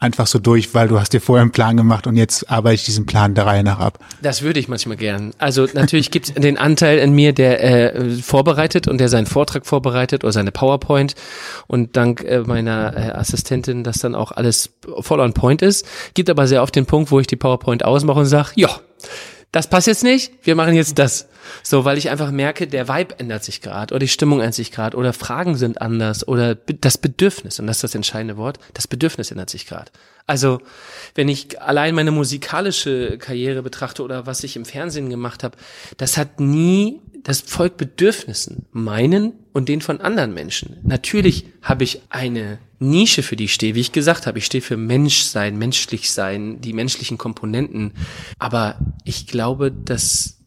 [0.00, 2.84] einfach so durch, weil du hast dir vorher einen Plan gemacht und jetzt arbeite ich
[2.84, 3.98] diesen Plan der Reihe nach ab.
[4.22, 5.32] Das würde ich manchmal gern.
[5.38, 7.64] Also natürlich gibt es den Anteil in mir, der
[7.96, 11.16] äh, vorbereitet und der seinen Vortrag vorbereitet oder seine PowerPoint
[11.66, 15.84] und dank äh, meiner äh, Assistentin das dann auch alles voll on point ist.
[16.14, 18.70] Gibt aber sehr oft den Punkt, wo ich die PowerPoint ausmache und sage, ja,
[19.52, 21.28] das passt jetzt nicht, wir machen jetzt das.
[21.62, 24.72] So, weil ich einfach merke, der Vibe ändert sich gerade oder die Stimmung ändert sich
[24.72, 28.86] gerade oder Fragen sind anders oder das Bedürfnis, und das ist das entscheidende Wort, das
[28.86, 29.90] Bedürfnis ändert sich gerade.
[30.26, 30.60] Also,
[31.14, 35.56] wenn ich allein meine musikalische Karriere betrachte oder was ich im Fernsehen gemacht habe,
[35.96, 40.76] das hat nie, das folgt Bedürfnissen, meinen und den von anderen Menschen.
[40.84, 44.62] Natürlich habe ich eine Nische, für die ich stehe, wie ich gesagt habe, ich stehe
[44.62, 47.92] für Menschsein, menschlich sein, die menschlichen Komponenten.
[48.38, 50.38] Aber ich glaube, dass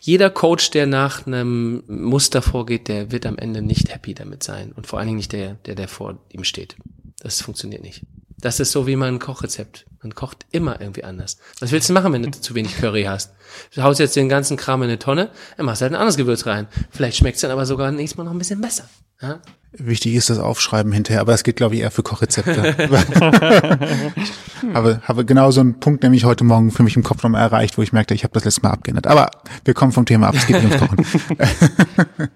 [0.00, 4.70] jeder Coach, der nach einem Muster vorgeht, der wird am Ende nicht happy damit sein.
[4.70, 6.76] Und vor allen Dingen nicht der, der, der vor ihm steht.
[7.18, 8.02] Das funktioniert nicht.
[8.38, 9.84] Das ist so wie mein Kochrezept.
[10.02, 11.36] Man kocht immer irgendwie anders.
[11.60, 13.32] Was willst du machen, wenn du zu wenig Curry hast?
[13.74, 16.16] Du haust jetzt den ganzen Kram in eine Tonne, dann machst du halt ein anderes
[16.16, 16.68] Gewürz rein.
[16.90, 18.84] Vielleicht schmeckt es dann aber sogar nächstes Mal noch ein bisschen besser.
[19.20, 19.40] Ja?
[19.72, 22.74] Wichtig ist das Aufschreiben hinterher, aber das geht, glaube ich, eher für Kochrezepte.
[24.74, 27.76] habe, habe genau so einen Punkt nämlich heute Morgen für mich im Kopf nochmal erreicht,
[27.76, 29.06] wo ich merkte, ich habe das letzte Mal abgeändert.
[29.06, 29.30] Aber
[29.66, 31.04] wir kommen vom Thema ab, es geht nicht ums Kochen.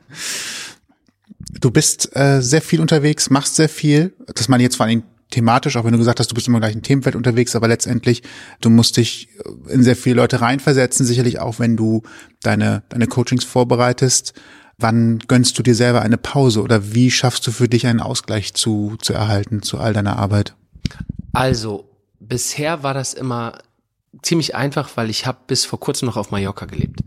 [1.61, 4.13] du bist äh, sehr viel unterwegs, machst sehr viel.
[4.35, 5.03] Das meine ich jetzt vor allem
[5.35, 8.23] thematisch, auch wenn du gesagt hast, du bist immer gleich im Themenfeld unterwegs, aber letztendlich,
[8.61, 9.29] du musst dich
[9.69, 12.03] in sehr viele Leute reinversetzen, sicherlich auch, wenn du
[12.43, 14.33] deine, deine Coachings vorbereitest.
[14.79, 18.55] Wann gönnst du dir selber eine Pause oder wie schaffst du für dich einen Ausgleich
[18.55, 20.55] zu, zu erhalten zu all deiner Arbeit?
[21.33, 23.59] Also, bisher war das immer
[24.23, 27.01] ziemlich einfach, weil ich habe bis vor kurzem noch auf Mallorca gelebt.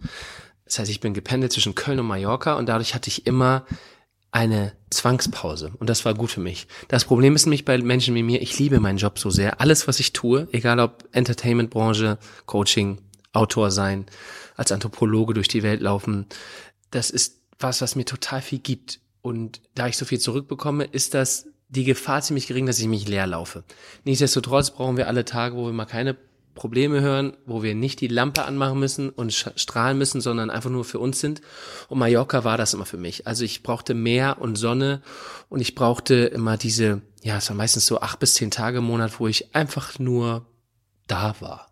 [0.66, 3.66] Das heißt, ich bin gependelt zwischen Köln und Mallorca und dadurch hatte ich immer
[4.32, 6.68] eine Zwangspause und das war gut für mich.
[6.88, 9.62] Das Problem ist nämlich bei Menschen wie mir, ich liebe meinen Job so sehr.
[9.62, 13.00] Alles, was ich tue, egal ob Entertainment-Branche, Coaching,
[13.34, 14.06] Autor sein,
[14.56, 16.26] als Anthropologe durch die Welt laufen,
[16.92, 19.00] das ist was, was mir total viel gibt.
[19.22, 23.08] Und da ich so viel zurückbekomme, ist das die Gefahr ziemlich gering, dass ich mich
[23.08, 23.64] leer laufe.
[24.06, 26.16] Nichtsdestotrotz brauchen wir alle Tage, wo wir mal keine
[26.58, 30.84] Probleme hören, wo wir nicht die Lampe anmachen müssen und strahlen müssen, sondern einfach nur
[30.84, 31.42] für uns sind.
[31.88, 33.28] Und Mallorca war das immer für mich.
[33.28, 35.02] Also ich brauchte Meer und Sonne
[35.50, 38.86] und ich brauchte immer diese, ja, es war meistens so acht bis zehn Tage im
[38.86, 40.48] Monat, wo ich einfach nur
[41.06, 41.72] da war.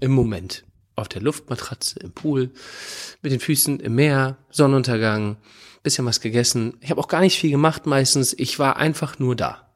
[0.00, 0.64] Im Moment.
[0.94, 2.50] Auf der Luftmatratze, im Pool,
[3.22, 5.38] mit den Füßen im Meer, Sonnenuntergang,
[5.82, 6.74] bisschen was gegessen.
[6.80, 8.34] Ich habe auch gar nicht viel gemacht meistens.
[8.34, 9.72] Ich war einfach nur da.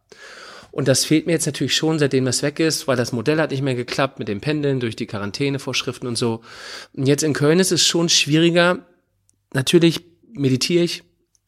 [0.76, 3.50] Und das fehlt mir jetzt natürlich schon, seitdem das weg ist, weil das Modell hat
[3.50, 6.42] nicht mehr geklappt mit dem Pendeln durch die Quarantänevorschriften und so.
[6.92, 8.84] Und jetzt in Köln ist es schon schwieriger.
[9.54, 10.04] Natürlich
[10.34, 11.02] meditiere ich,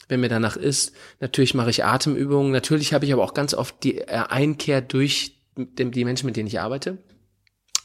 [0.09, 0.93] wenn mir danach ist.
[1.20, 2.53] Natürlich mache ich Atemübungen.
[2.53, 6.61] Natürlich habe ich aber auch ganz oft die Einkehr durch die Menschen, mit denen ich
[6.61, 6.97] arbeite.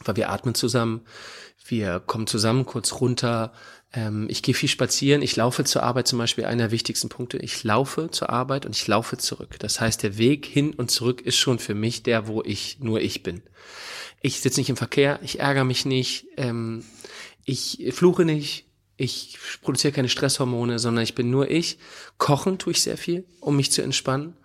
[0.06, 1.02] Weil wir atmen zusammen,
[1.68, 3.52] wir kommen zusammen kurz runter,
[3.94, 7.38] ähm, ich gehe viel spazieren, ich laufe zur Arbeit zum Beispiel, einer der wichtigsten Punkte.
[7.38, 9.58] Ich laufe zur Arbeit und ich laufe zurück.
[9.60, 13.00] Das heißt, der Weg hin und zurück ist schon für mich der, wo ich nur
[13.00, 13.44] ich bin.
[14.22, 16.84] Ich sitze nicht im Verkehr, ich ärgere mich nicht, ähm,
[17.46, 18.66] ich fluche nicht,
[18.98, 21.78] ich produziere keine Stresshormone, sondern ich bin nur ich.
[22.18, 24.38] Kochen tue ich sehr viel, um mich zu entspannen.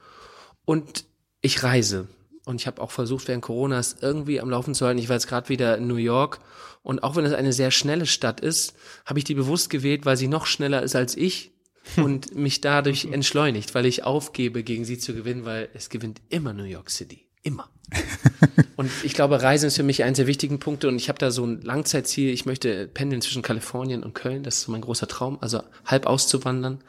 [0.65, 1.05] Und
[1.41, 2.09] ich reise.
[2.49, 4.99] Und ich habe auch versucht, während Corona es irgendwie am Laufen zu halten.
[4.99, 6.41] Ich war jetzt gerade wieder in New York
[6.83, 8.73] und auch wenn es eine sehr schnelle Stadt ist,
[9.05, 11.53] habe ich die bewusst gewählt, weil sie noch schneller ist als ich
[11.97, 16.55] und mich dadurch entschleunigt, weil ich aufgebe, gegen sie zu gewinnen, weil es gewinnt immer
[16.55, 17.27] New York City.
[17.43, 17.69] Immer.
[18.77, 21.31] und ich glaube, Reisen ist für mich eines der wichtigen Punkte und ich habe da
[21.31, 22.31] so ein Langzeitziel.
[22.31, 24.43] Ich möchte pendeln zwischen Kalifornien und Köln.
[24.43, 26.83] Das ist mein großer Traum, also halb auszuwandern.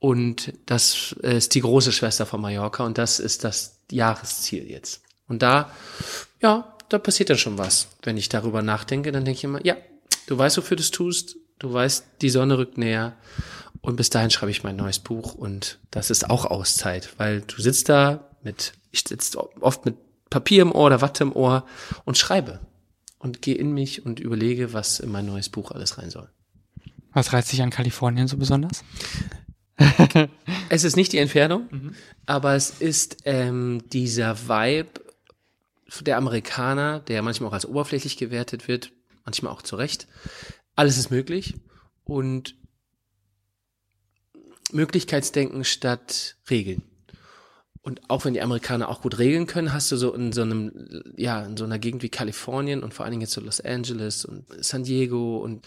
[0.00, 5.02] Und das ist die große Schwester von Mallorca und das ist das Jahresziel jetzt.
[5.28, 5.70] Und da,
[6.40, 7.88] ja, da passiert dann schon was.
[8.02, 9.76] Wenn ich darüber nachdenke, dann denke ich immer, ja,
[10.26, 13.14] du weißt, wofür du es tust, du weißt, die Sonne rückt näher.
[13.82, 17.62] Und bis dahin schreibe ich mein neues Buch und das ist auch Auszeit, weil du
[17.62, 19.96] sitzt da mit, ich sitze oft mit
[20.28, 21.66] Papier im Ohr oder Watte im Ohr
[22.04, 22.60] und schreibe
[23.18, 26.28] und gehe in mich und überlege, was in mein neues Buch alles rein soll.
[27.12, 28.84] Was reizt dich an Kalifornien so besonders?
[30.68, 31.94] es ist nicht die Entfernung, mhm.
[32.26, 35.00] aber es ist ähm, dieser Vibe
[36.02, 38.92] der Amerikaner, der manchmal auch als oberflächlich gewertet wird,
[39.24, 40.06] manchmal auch zu Recht.
[40.76, 41.54] Alles ist möglich
[42.04, 42.54] und
[44.72, 46.82] Möglichkeitsdenken statt Regeln.
[47.82, 51.02] Und auch wenn die Amerikaner auch gut regeln können, hast du so in so einem,
[51.16, 54.24] ja, in so einer Gegend wie Kalifornien und vor allen Dingen jetzt so Los Angeles
[54.26, 55.66] und San Diego und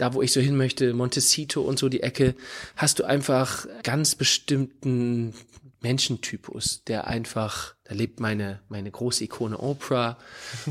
[0.00, 2.34] da, wo ich so hin möchte, Montecito und so die Ecke,
[2.76, 5.34] hast du einfach ganz bestimmten
[5.82, 10.18] Menschentypus, der einfach, da lebt meine, meine große Ikone Oprah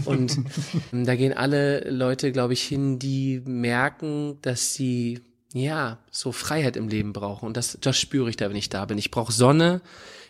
[0.05, 0.38] und
[0.91, 5.21] da gehen alle Leute, glaube ich, hin, die merken, dass sie
[5.53, 7.47] ja, so Freiheit im Leben brauchen.
[7.47, 8.99] Und das, das spüre ich da, wenn ich da bin.
[8.99, 9.82] Ich brauche Sonne,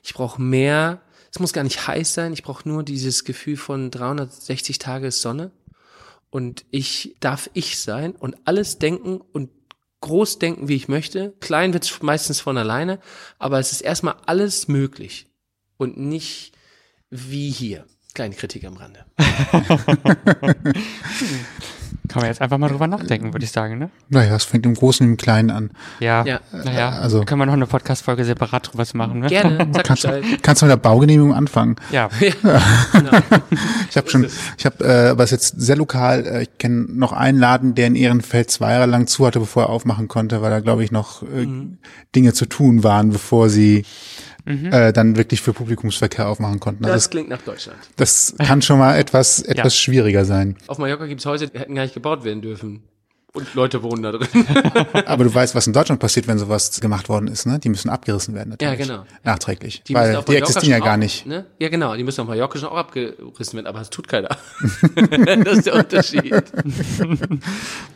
[0.01, 1.01] ich brauche Meer.
[1.31, 2.33] Es muss gar nicht heiß sein.
[2.33, 5.51] Ich brauche nur dieses Gefühl von 360 Tage Sonne.
[6.30, 9.49] Und ich darf ich sein und alles denken und
[10.01, 11.34] groß denken, wie ich möchte.
[11.39, 12.99] Klein wird's meistens von alleine,
[13.38, 15.27] aber es ist erstmal alles möglich
[15.77, 16.53] und nicht
[17.09, 17.86] wie hier.
[18.13, 19.05] Kleine Kritik am Rande.
[22.10, 23.89] Kann man jetzt einfach mal drüber nachdenken, würde ich sagen, ne?
[24.10, 25.70] Naja, es fängt im Großen und im Kleinen an.
[25.99, 26.39] Ja, Ja.
[26.51, 29.28] naja, Also- können wir noch eine Podcast-Folge separat drüber machen, ne?
[29.28, 30.24] Gerne, sag Kannst, Bescheid.
[30.41, 31.76] kannst du mit der Baugenehmigung anfangen?
[31.91, 32.10] Ja,
[33.89, 37.39] Ich habe schon, ich habe, äh, was jetzt sehr lokal, äh, ich kenne noch einen
[37.39, 40.60] Laden, der in Ehrenfeld zwei Jahre lang zu hatte, bevor er aufmachen konnte, weil da,
[40.60, 41.47] glaube ich, noch äh,
[42.16, 43.86] Dinge zu tun waren, bevor sie
[44.49, 46.83] äh, dann wirklich für Publikumsverkehr aufmachen konnten.
[46.85, 47.77] Also Das das, klingt nach Deutschland.
[47.97, 50.57] das kann schon mal etwas, etwas schwieriger sein.
[50.67, 52.83] Auf Mallorca gibt's Häuser, die hätten gar nicht gebaut werden dürfen.
[53.31, 54.27] Und Leute wohnen da drin.
[55.05, 57.59] Aber du weißt, was in Deutschland passiert, wenn sowas gemacht worden ist, ne?
[57.59, 58.87] Die müssen abgerissen werden Ja, natürlich.
[58.87, 59.03] genau.
[59.23, 59.83] Nachträglich.
[59.87, 61.27] Die weil die existieren ja gar auch, nicht.
[61.27, 61.45] Ne?
[61.59, 61.95] Ja, genau.
[61.95, 64.29] Die müssen auf Mallorca schon auch abgerissen werden, aber das tut keiner.
[65.43, 66.33] das ist der Unterschied.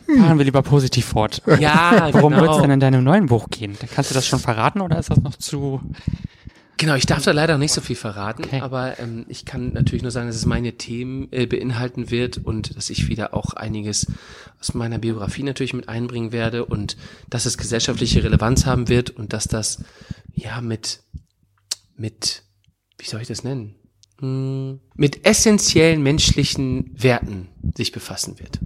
[0.06, 1.42] fahren wir lieber positiv fort.
[1.58, 2.44] Ja, Worum genau.
[2.44, 3.76] wird's denn in deinem neuen Buch gehen?
[3.92, 5.80] Kannst du das schon verraten oder ist das noch zu...
[6.76, 8.60] Genau, ich darf da leider nicht so viel verraten, Okay.
[8.60, 12.76] aber ähm, ich kann natürlich nur sagen, dass es meine Themen äh, beinhalten wird und
[12.76, 14.06] dass ich wieder auch einiges
[14.60, 16.96] aus meiner Biografie natürlich mit einbringen werde und
[17.30, 19.84] dass es gesellschaftliche Relevanz haben wird und dass das
[20.32, 21.00] ja mit
[21.96, 22.42] mit
[22.98, 23.76] wie soll ich das nennen?
[24.20, 28.58] Hm, mit essentiellen menschlichen Werten sich befassen wird.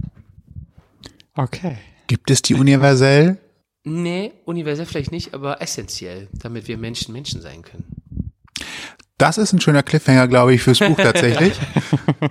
[1.35, 1.77] Okay.
[2.07, 3.37] Gibt es die universell?
[3.89, 7.85] Nee, universell vielleicht nicht, aber essentiell, damit wir Menschen Menschen sein können.
[9.17, 11.53] Das ist ein schöner Cliffhanger, glaube ich, fürs Buch tatsächlich.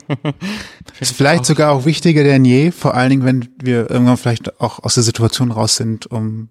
[1.01, 4.83] ist vielleicht sogar auch wichtiger denn je, vor allen Dingen, wenn wir irgendwann vielleicht auch
[4.83, 6.49] aus der Situation raus sind, um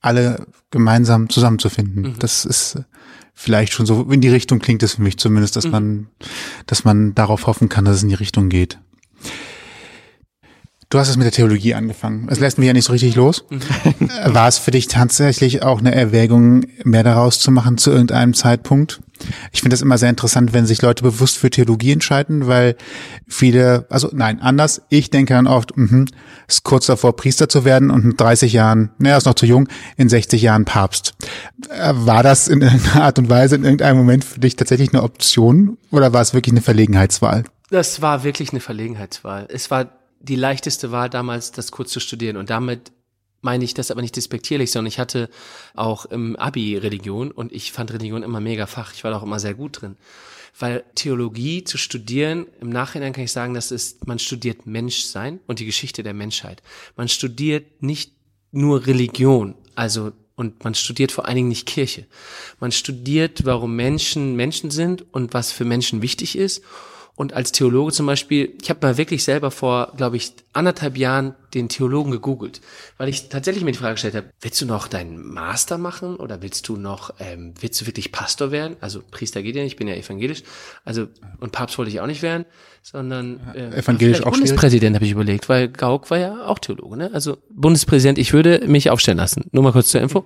[0.00, 2.14] alle gemeinsam zusammenzufinden.
[2.18, 2.82] Das ist äh,
[3.32, 6.08] vielleicht schon so, in die Richtung klingt es für mich zumindest, dass man,
[6.66, 8.78] dass man darauf hoffen kann, dass es in die Richtung geht.
[10.94, 12.28] Du hast es mit der Theologie angefangen.
[12.30, 13.44] Es lässt mich ja nicht so richtig los.
[13.50, 18.32] Äh, War es für dich tatsächlich auch eine Erwägung, mehr daraus zu machen zu irgendeinem
[18.32, 19.00] Zeitpunkt?
[19.50, 22.76] Ich finde das immer sehr interessant, wenn sich Leute bewusst für Theologie entscheiden, weil
[23.26, 24.82] viele, also nein, anders.
[24.88, 26.06] Ich denke dann oft, mhm,
[26.46, 29.68] ist kurz davor Priester zu werden und in 30 Jahren, naja, ist noch zu jung,
[29.96, 31.14] in 60 Jahren Papst.
[31.70, 35.02] Äh, War das in irgendeiner Art und Weise in irgendeinem Moment für dich tatsächlich eine
[35.02, 37.42] Option oder war es wirklich eine Verlegenheitswahl?
[37.70, 39.48] Das war wirklich eine Verlegenheitswahl.
[39.50, 39.88] Es war
[40.24, 42.36] die leichteste Wahl damals, das kurz zu studieren.
[42.36, 42.92] Und damit
[43.40, 45.28] meine ich das aber nicht despektierlich, sondern ich hatte
[45.74, 48.92] auch im Abi Religion und ich fand Religion immer mega Fach.
[48.94, 49.96] Ich war da auch immer sehr gut drin.
[50.58, 55.58] Weil Theologie zu studieren, im Nachhinein kann ich sagen, das ist, man studiert Menschsein und
[55.58, 56.62] die Geschichte der Menschheit.
[56.96, 58.12] Man studiert nicht
[58.50, 62.06] nur Religion, also und man studiert vor allen Dingen nicht Kirche.
[62.58, 66.62] Man studiert, warum Menschen Menschen sind und was für Menschen wichtig ist.
[67.16, 71.34] Und als Theologe zum Beispiel, ich habe mal wirklich selber vor, glaube ich, anderthalb Jahren
[71.54, 72.60] den Theologen gegoogelt,
[72.98, 76.42] weil ich tatsächlich mir die Frage gestellt habe, willst du noch deinen Master machen oder
[76.42, 78.76] willst du noch, ähm, willst du wirklich Pastor werden?
[78.80, 80.42] Also Priester geht ja nicht, ich bin ja evangelisch,
[80.84, 81.06] also
[81.38, 82.46] und Papst wollte ich auch nicht werden,
[82.82, 84.32] sondern äh, evangelisch auch.
[84.32, 87.10] Bundespräsident habe ich überlegt, weil Gauck war ja auch Theologe, ne?
[87.14, 89.44] Also Bundespräsident, ich würde mich aufstellen lassen.
[89.52, 90.24] Nur mal kurz zur Info.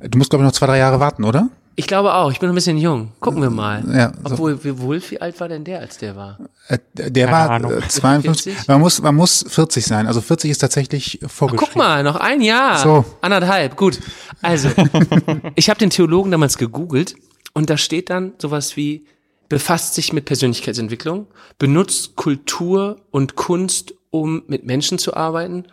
[0.00, 1.50] Du musst, glaube ich, noch zwei, drei Jahre warten, oder?
[1.78, 3.12] Ich glaube auch, ich bin noch ein bisschen jung.
[3.20, 3.84] Gucken wir mal.
[3.94, 4.32] Ja, so.
[4.32, 6.38] Obwohl, wie Wolf, wie alt war denn der, als der war?
[6.68, 7.72] Äh, Der Keine war Ahnung.
[7.72, 8.54] äh, 52.
[8.54, 8.68] 40?
[8.68, 10.06] Man muss, man muss 40 sein.
[10.06, 11.68] Also 40 ist tatsächlich vorgeschrieben.
[11.74, 12.78] Guck mal, noch ein Jahr.
[12.78, 13.04] So.
[13.20, 14.00] Anderthalb, gut.
[14.40, 14.70] Also,
[15.54, 17.14] ich habe den Theologen damals gegoogelt
[17.52, 19.04] und da steht dann sowas wie,
[19.50, 21.26] befasst sich mit Persönlichkeitsentwicklung,
[21.58, 25.64] benutzt Kultur und Kunst, um mit Menschen zu arbeiten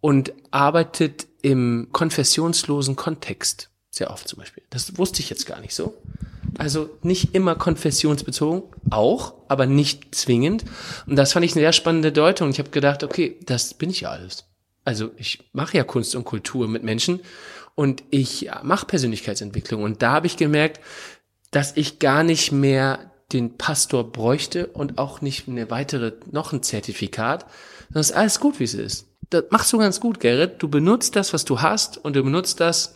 [0.00, 3.68] und arbeitet im konfessionslosen Kontext.
[3.94, 4.64] Sehr oft zum Beispiel.
[4.70, 5.94] Das wusste ich jetzt gar nicht so.
[6.56, 10.64] Also nicht immer konfessionsbezogen, auch, aber nicht zwingend.
[11.06, 12.50] Und das fand ich eine sehr spannende Deutung.
[12.50, 14.44] Ich habe gedacht, okay, das bin ich ja alles.
[14.84, 17.20] Also ich mache ja Kunst und Kultur mit Menschen
[17.74, 19.82] und ich mache Persönlichkeitsentwicklung.
[19.82, 20.80] Und da habe ich gemerkt,
[21.50, 26.62] dass ich gar nicht mehr den Pastor bräuchte und auch nicht eine weitere, noch ein
[26.62, 27.46] Zertifikat,
[27.94, 29.06] es ist alles gut, wie es ist.
[29.28, 30.62] Das machst du ganz gut, Gerrit.
[30.62, 32.94] Du benutzt das, was du hast und du benutzt das,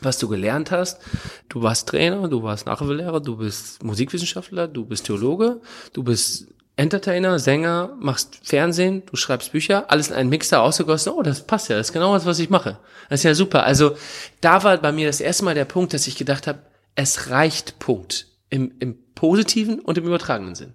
[0.00, 1.00] was du gelernt hast.
[1.48, 5.60] Du warst Trainer, du warst Nachhilfelehrer, du bist Musikwissenschaftler, du bist Theologe,
[5.92, 6.46] du bist
[6.76, 11.12] Entertainer, Sänger, machst Fernsehen, du schreibst Bücher, alles in einen Mixer ausgegossen.
[11.12, 12.78] Oh, das passt ja, das ist genau das, was ich mache.
[13.10, 13.64] Das ist ja super.
[13.64, 13.96] Also
[14.40, 16.60] da war bei mir das erste Mal der Punkt, dass ich gedacht habe,
[16.94, 18.26] es reicht, Punkt.
[18.50, 20.74] Im, im positiven und im übertragenen Sinn.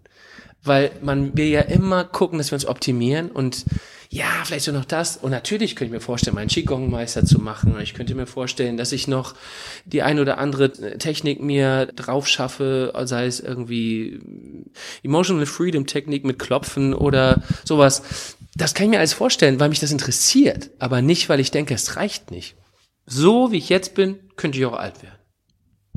[0.62, 3.66] Weil man will ja immer gucken, dass wir uns optimieren und
[4.14, 5.18] ja, vielleicht so noch das.
[5.18, 7.76] Und natürlich könnte ich mir vorstellen, meinen Qigong-Meister zu machen.
[7.82, 9.34] Ich könnte mir vorstellen, dass ich noch
[9.86, 14.20] die ein oder andere Technik mir drauf schaffe, sei es irgendwie
[15.02, 18.04] Emotional Freedom Technik mit Klopfen oder sowas.
[18.54, 20.70] Das kann ich mir alles vorstellen, weil mich das interessiert.
[20.78, 22.56] Aber nicht, weil ich denke, es reicht nicht.
[23.08, 25.18] So wie ich jetzt bin, könnte ich auch alt werden.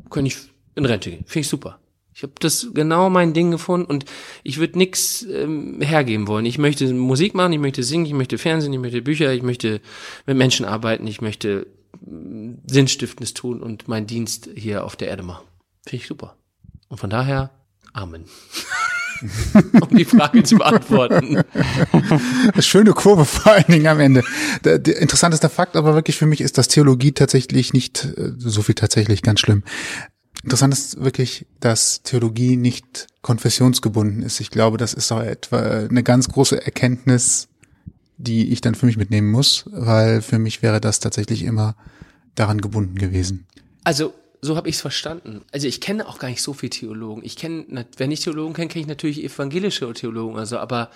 [0.09, 0.37] Könnte ich
[0.73, 1.23] in Rente gehen.
[1.27, 1.79] Finde ich super.
[2.17, 4.05] Ich habe das genau mein Ding gefunden und
[4.41, 6.47] ich würde nix ähm, hergeben wollen.
[6.47, 9.81] Ich möchte Musik machen, ich möchte singen, ich möchte Fernsehen, ich möchte Bücher, ich möchte
[10.25, 15.21] mit Menschen arbeiten, ich möchte äh, Sinnstiftendes tun und meinen Dienst hier auf der Erde
[15.21, 15.45] machen.
[15.85, 16.35] Finde ich super.
[16.87, 17.51] Und von daher,
[17.93, 18.25] Amen.
[19.81, 21.43] um die Frage zu beantworten.
[22.59, 24.23] Schöne Kurve vor allen Dingen am Ende.
[24.63, 28.63] Der, der interessanteste Fakt aber wirklich für mich ist, dass Theologie tatsächlich nicht, äh, so
[28.63, 29.63] viel tatsächlich ganz schlimm,
[30.47, 34.39] Interessant ist wirklich, dass Theologie nicht konfessionsgebunden ist.
[34.39, 37.49] Ich glaube, das ist auch etwa eine ganz große Erkenntnis,
[38.15, 41.75] die ich dann für mich mitnehmen muss, weil für mich wäre das tatsächlich immer
[42.35, 43.45] daran gebunden gewesen.
[43.83, 45.41] Also so habe ich es verstanden.
[45.51, 47.25] Also ich kenne auch gar nicht so viel Theologen.
[47.25, 50.37] Ich kenne, wenn ich Theologen kenne, kenne ich natürlich evangelische Theologen.
[50.37, 50.91] Also, aber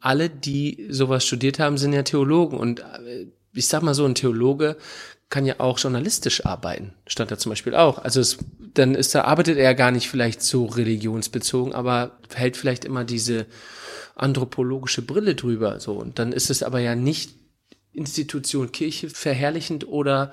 [0.00, 2.58] alle, die sowas studiert haben, sind ja Theologen.
[2.58, 4.76] Und äh, ich sag mal so, ein Theologe
[5.30, 7.98] kann ja auch journalistisch arbeiten, stand da zum Beispiel auch.
[7.98, 8.38] Also es,
[8.74, 13.46] dann ist da, arbeitet er gar nicht vielleicht so religionsbezogen, aber hält vielleicht immer diese
[14.14, 15.92] anthropologische Brille drüber, so.
[15.92, 17.34] Und dann ist es aber ja nicht
[17.92, 20.32] Institution Kirche verherrlichend oder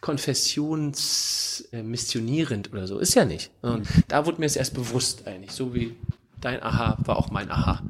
[0.00, 2.98] konfessionsmissionierend oder so.
[2.98, 3.50] Ist ja nicht.
[3.62, 5.96] Und da wurde mir es erst bewusst eigentlich, so wie
[6.40, 7.82] dein Aha war auch mein Aha.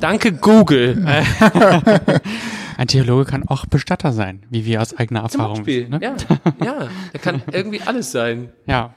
[0.00, 1.04] Danke, Google.
[2.76, 5.90] Ein Theologe kann auch Bestatter sein, wie wir aus eigener Erfahrung Zum Beispiel.
[5.90, 5.90] wissen.
[5.92, 6.00] Ne?
[6.02, 6.16] Ja,
[6.64, 8.50] ja, er kann irgendwie alles sein.
[8.66, 8.94] ja.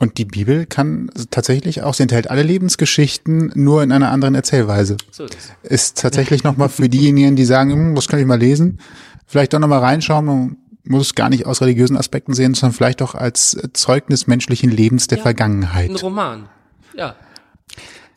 [0.00, 4.96] Und die Bibel kann tatsächlich auch, sie enthält alle Lebensgeschichten, nur in einer anderen Erzählweise.
[5.10, 5.68] So ist es.
[5.68, 8.78] Ist tatsächlich nochmal für diejenigen, die sagen, hm, das kann ich mal lesen,
[9.26, 13.02] vielleicht doch nochmal reinschauen, man muss es gar nicht aus religiösen Aspekten sehen, sondern vielleicht
[13.02, 15.90] auch als Zeugnis menschlichen Lebens der Ja, Vergangenheit.
[15.90, 16.48] Ein Roman.
[16.96, 17.16] Ja.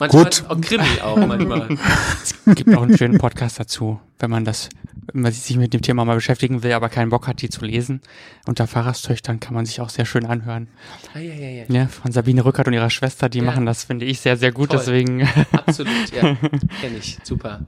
[0.02, 0.44] Manchmal Gut.
[0.50, 1.68] auch Krimi auch manchmal.
[2.24, 4.70] Es gibt auch einen schönen Podcast dazu, wenn man das,
[5.14, 7.64] wenn man sich mit dem Thema mal beschäftigen will, aber keinen Bock hat, die zu
[7.64, 8.02] lesen.
[8.48, 10.70] Unter Pfarrerstöchtern kann man sich auch sehr schön anhören.
[11.14, 11.64] Ah, ja, ja, ja.
[11.68, 13.44] Ja, von Sabine Rückert und ihrer Schwester, die Ja.
[13.44, 14.70] machen das, finde ich, sehr, sehr gut.
[14.72, 14.80] Toll.
[14.80, 16.36] Deswegen, Absolut, ja.
[16.82, 17.20] Kenn ich.
[17.24, 17.68] Super.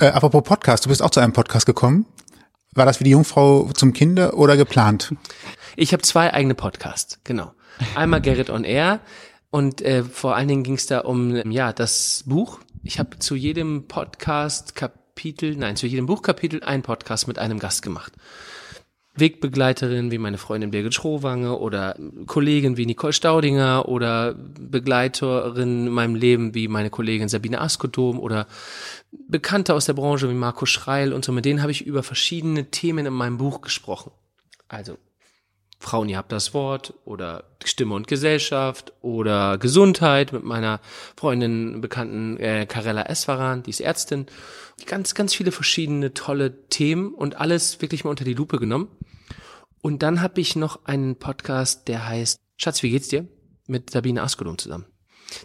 [0.00, 2.04] Äh, apropos Podcast, du bist auch zu einem Podcast gekommen.
[2.74, 5.14] War das wie die Jungfrau zum Kinde oder geplant?
[5.76, 7.52] Ich habe zwei eigene Podcasts, genau.
[7.94, 8.98] Einmal Gerrit on Air
[9.52, 12.60] und äh, vor allen Dingen ging es da um ja das Buch.
[12.82, 17.82] Ich habe zu jedem Podcast Kapitel, nein, zu jedem Buchkapitel einen Podcast mit einem Gast
[17.82, 18.14] gemacht.
[19.14, 26.14] Wegbegleiterin wie meine Freundin Birgit Schrowange oder Kollegin wie Nicole Staudinger oder Begleiterin in meinem
[26.14, 28.46] Leben wie meine Kollegin Sabine Askodom oder
[29.28, 31.32] Bekannte aus der Branche wie Marco Schreil und so.
[31.32, 34.12] Mit denen habe ich über verschiedene Themen in meinem Buch gesprochen.
[34.66, 34.96] Also
[35.82, 40.80] Frauen, ihr habt das Wort oder Stimme und Gesellschaft oder Gesundheit mit meiner
[41.16, 44.26] Freundin, bekannten äh, Karella Eswaran, die ist Ärztin.
[44.86, 48.88] Ganz, ganz viele verschiedene tolle Themen und alles wirklich mal unter die Lupe genommen.
[49.80, 53.26] Und dann habe ich noch einen Podcast, der heißt Schatz, wie geht's dir?
[53.66, 54.86] Mit Sabine Askodum zusammen.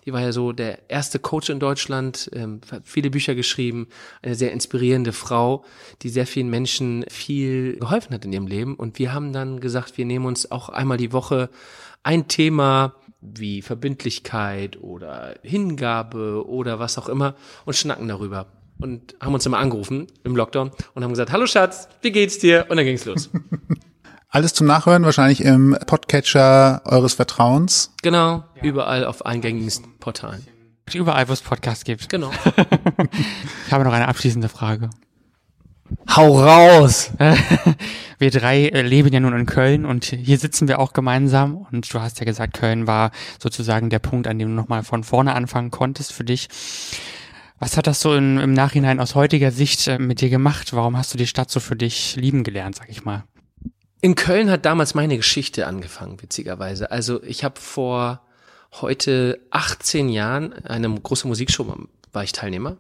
[0.06, 3.88] Die war ja so der erste Coach in Deutschland, ähm, hat viele Bücher geschrieben,
[4.22, 5.64] eine sehr inspirierende Frau,
[6.02, 8.76] die sehr vielen Menschen viel geholfen hat in ihrem Leben.
[8.76, 11.50] Und wir haben dann gesagt, wir nehmen uns auch einmal die Woche
[12.04, 17.36] ein Thema wie Verbindlichkeit oder Hingabe oder was auch immer
[17.66, 18.48] und schnacken darüber.
[18.80, 22.68] Und haben uns immer angerufen im Lockdown und haben gesagt, hallo Schatz, wie geht's dir?
[22.70, 23.30] Und dann ging's los.
[24.30, 27.94] Alles zum Nachhören, wahrscheinlich im Podcatcher eures Vertrauens.
[28.04, 30.46] Genau, überall auf eingängigen Portalen.
[30.94, 32.10] überall, wo es Podcasts gibt.
[32.10, 32.32] Genau.
[33.68, 34.90] Ich habe noch eine abschließende Frage.
[36.14, 37.12] Hau raus!
[38.20, 41.94] Wir drei äh, leben ja nun in Köln und hier sitzen wir auch gemeinsam und
[41.94, 43.12] du hast ja gesagt, Köln war
[43.42, 46.48] sozusagen der Punkt, an dem du nochmal von vorne anfangen konntest für dich.
[47.60, 50.74] Was hat das so in, im Nachhinein aus heutiger Sicht äh, mit dir gemacht?
[50.74, 53.24] Warum hast du die Stadt so für dich lieben gelernt, sag ich mal?
[54.00, 56.91] In Köln hat damals meine Geschichte angefangen, witzigerweise.
[56.91, 58.22] Also ich habe vor
[58.74, 61.66] heute 18 Jahren eine große Musikshow
[62.14, 62.78] war ich Teilnehmer.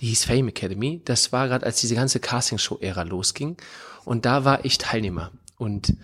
[0.00, 1.00] Die hieß Fame Academy.
[1.04, 3.56] Das war gerade, als diese ganze Castingshow-Ära losging.
[4.04, 5.30] Und da war ich Teilnehmer.
[5.56, 5.94] Und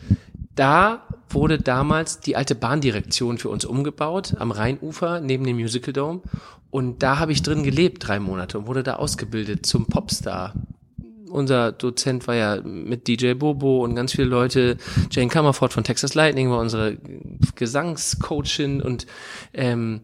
[0.55, 6.23] da wurde damals die alte Bahndirektion für uns umgebaut, am Rheinufer, neben dem Musical Dome.
[6.71, 10.55] Und da habe ich drin gelebt, drei Monate, und wurde da ausgebildet zum Popstar
[11.35, 14.77] unser Dozent war ja mit DJ Bobo und ganz viele Leute.
[15.11, 16.97] Jane Comerford von Texas Lightning war unsere
[17.57, 19.07] Gesangscoachin und
[19.53, 20.03] ähm,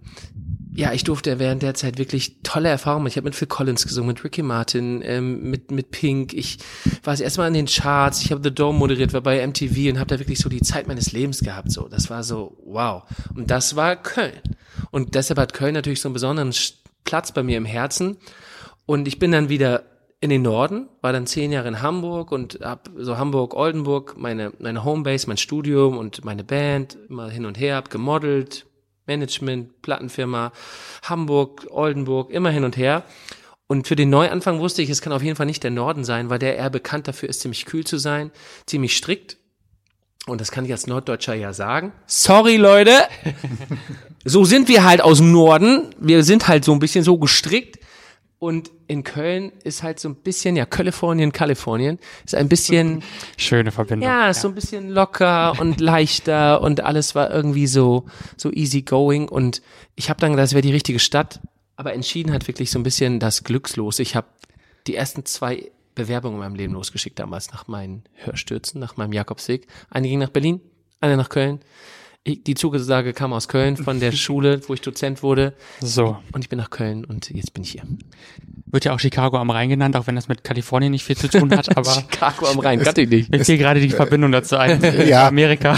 [0.74, 3.04] ja, ich durfte während der Zeit wirklich tolle Erfahrungen.
[3.04, 3.10] machen.
[3.10, 6.34] Ich habe mit Phil Collins gesungen, mit Ricky Martin, ähm, mit mit Pink.
[6.34, 6.58] Ich
[7.04, 8.22] war das erste Mal in den Charts.
[8.22, 10.88] Ich habe The Dome moderiert, war bei MTV und habe da wirklich so die Zeit
[10.88, 11.70] meines Lebens gehabt.
[11.70, 13.04] So, das war so wow.
[13.36, 14.40] Und das war Köln.
[14.90, 16.52] Und deshalb hat Köln natürlich so einen besonderen
[17.04, 18.16] Platz bei mir im Herzen.
[18.86, 19.84] Und ich bin dann wieder
[20.20, 24.52] in den Norden, war dann zehn Jahre in Hamburg und hab so Hamburg, Oldenburg, meine,
[24.58, 28.66] meine Homebase, mein Studium und meine Band immer hin und her, hab gemodelt,
[29.06, 30.52] Management, Plattenfirma,
[31.02, 33.02] Hamburg, Oldenburg, immer hin und her.
[33.66, 36.28] Und für den Neuanfang wusste ich, es kann auf jeden Fall nicht der Norden sein,
[36.28, 38.30] weil der eher bekannt dafür ist, ziemlich kühl zu sein,
[38.66, 39.38] ziemlich strikt.
[40.26, 41.92] Und das kann ich als Norddeutscher ja sagen.
[42.06, 42.92] Sorry, Leute.
[44.24, 45.94] so sind wir halt aus dem Norden.
[45.98, 47.79] Wir sind halt so ein bisschen so gestrickt.
[48.40, 53.02] Und in Köln ist halt so ein bisschen, ja, Kalifornien, Kalifornien, ist ein bisschen,
[53.36, 54.08] Schöne Verbindung.
[54.08, 58.06] ja, ist so ein bisschen locker und leichter und alles war irgendwie so,
[58.38, 59.28] so easy going.
[59.28, 59.60] Und
[59.94, 61.40] ich habe dann gedacht, das wäre die richtige Stadt.
[61.76, 63.98] Aber entschieden hat wirklich so ein bisschen das Glückslos.
[63.98, 64.28] Ich habe
[64.86, 69.66] die ersten zwei Bewerbungen in meinem Leben losgeschickt damals nach meinen Hörstürzen, nach meinem Jakobsweg.
[69.90, 70.62] Eine ging nach Berlin,
[71.02, 71.60] eine nach Köln.
[72.22, 75.54] Ich, die Zugesage kam aus Köln von der Schule, wo ich Dozent wurde.
[75.80, 76.18] So.
[76.32, 77.82] Und ich bin nach Köln und jetzt bin ich hier.
[78.66, 81.28] Wird ja auch Chicago am Rhein genannt, auch wenn das mit Kalifornien nicht viel zu
[81.28, 83.30] tun hat, aber Chicago am Rhein, kannte ich nicht.
[83.30, 84.80] mir fiel gerade die Verbindung dazu ein.
[85.08, 85.26] Ja.
[85.28, 85.72] Amerika.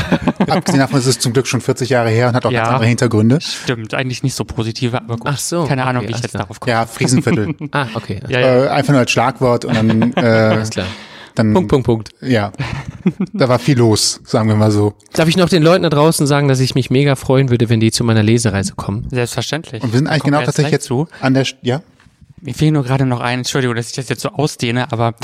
[0.49, 2.62] Abgesehen davon ist es zum Glück schon 40 Jahre her und hat auch Ja.
[2.64, 3.38] ganz andere Hintergründe.
[3.40, 5.30] Stimmt, eigentlich nicht so positive, aber gut.
[5.32, 6.43] Ach so, Keine Ahnung, okay, wie ich jetzt klar.
[6.43, 6.72] darauf komme.
[6.72, 7.55] Ja, Friesenviertel.
[7.70, 8.20] Ah, okay.
[8.28, 8.64] Ja, ja.
[8.64, 10.86] äh, einfach nur als Schlagwort und dann, äh, Alles klar.
[11.35, 12.11] Dann Punkt, Punkt, Punkt.
[12.20, 12.53] ja,
[13.33, 14.95] da war viel los, sagen wir mal so.
[15.12, 17.80] Darf ich noch den Leuten da draußen sagen, dass ich mich mega freuen würde, wenn
[17.80, 19.09] die zu meiner Lesereise kommen?
[19.11, 19.83] Selbstverständlich.
[19.83, 21.09] Und wir sind eigentlich genau tatsächlich jetzt zu.
[21.20, 21.83] an der, ja,
[22.41, 25.14] Mir fiel nur gerade noch ein, Entschuldigung, dass ich das jetzt so ausdehne, aber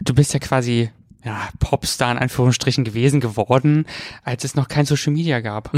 [0.00, 0.90] du bist ja quasi
[1.24, 3.86] ja, Popstar in Anführungsstrichen gewesen, geworden,
[4.24, 5.72] als es noch kein Social Media gab.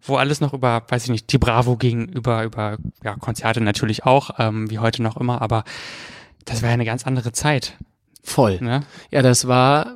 [0.00, 4.06] Wo alles noch über, weiß ich nicht, die Bravo ging, über, über ja, Konzerte natürlich
[4.06, 5.64] auch, ähm, wie heute noch immer, aber
[6.44, 7.76] das war ja eine ganz andere Zeit.
[8.22, 8.58] Voll.
[8.60, 8.82] Ne?
[9.10, 9.94] Ja, das war,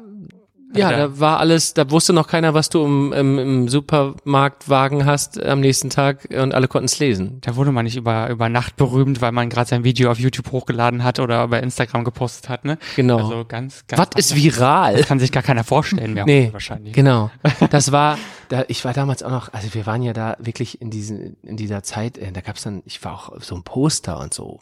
[0.74, 5.04] ja, da- da war alles, da wusste noch keiner, was du im, im, im Supermarktwagen
[5.04, 7.38] hast am nächsten Tag und alle konnten es lesen.
[7.42, 10.50] Da wurde man nicht über, über Nacht berühmt, weil man gerade sein Video auf YouTube
[10.50, 12.78] hochgeladen hat oder bei Instagram gepostet hat, ne?
[12.96, 13.18] Genau.
[13.18, 15.02] Also ganz, ganz Was ist viral?
[15.02, 16.94] Kann sich gar keiner vorstellen mehr Nee, wahrscheinlich.
[16.94, 17.30] genau.
[17.70, 18.16] Das war,
[18.48, 21.56] da, ich war damals auch noch, also wir waren ja da wirklich in diesen, in
[21.58, 24.60] dieser Zeit, äh, da gab's dann, ich war auch so ein Poster und so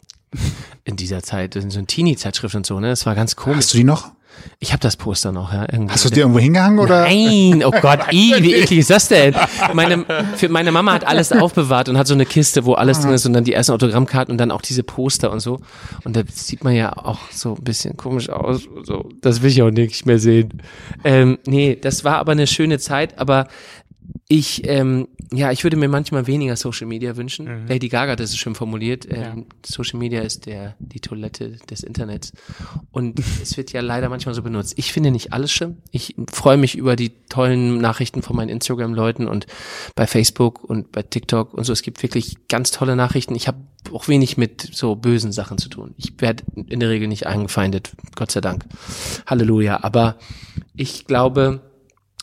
[0.83, 2.89] in dieser Zeit, in so ein Teenie-Zeitschrift und so, ne?
[2.89, 3.57] Das war ganz komisch.
[3.57, 4.11] hast du die noch?
[4.59, 5.65] Ich habe das Poster noch, ja.
[5.71, 5.93] Irgendwie.
[5.93, 7.01] Hast du die irgendwo hingehangen oder?
[7.01, 9.35] Nein, oh Gott, i, wie eklig ist das denn?
[9.73, 10.05] Meine,
[10.35, 13.25] für meine Mama hat alles aufbewahrt und hat so eine Kiste, wo alles drin ist
[13.25, 15.59] und dann die ersten Autogrammkarten und dann auch diese Poster und so.
[16.03, 18.67] Und da sieht man ja auch so ein bisschen komisch aus.
[18.83, 20.61] So, das will ich auch nicht mehr sehen.
[21.03, 23.47] Ähm, nee, das war aber eine schöne Zeit, aber
[24.31, 27.67] ich, ähm, ja, ich würde mir manchmal weniger Social Media wünschen.
[27.67, 29.05] Lady Gaga hat das schön formuliert.
[29.09, 32.31] Ähm, Social Media ist der, die Toilette des Internets.
[32.91, 34.75] Und es wird ja leider manchmal so benutzt.
[34.77, 35.79] Ich finde nicht alles schlimm.
[35.91, 39.47] Ich freue mich über die tollen Nachrichten von meinen Instagram-Leuten und
[39.95, 41.73] bei Facebook und bei TikTok und so.
[41.73, 43.35] Es gibt wirklich ganz tolle Nachrichten.
[43.35, 43.57] Ich habe
[43.91, 45.93] auch wenig mit so bösen Sachen zu tun.
[45.97, 47.91] Ich werde in der Regel nicht angefeindet.
[48.15, 48.63] Gott sei Dank.
[49.25, 49.83] Halleluja.
[49.83, 50.15] Aber
[50.73, 51.70] ich glaube,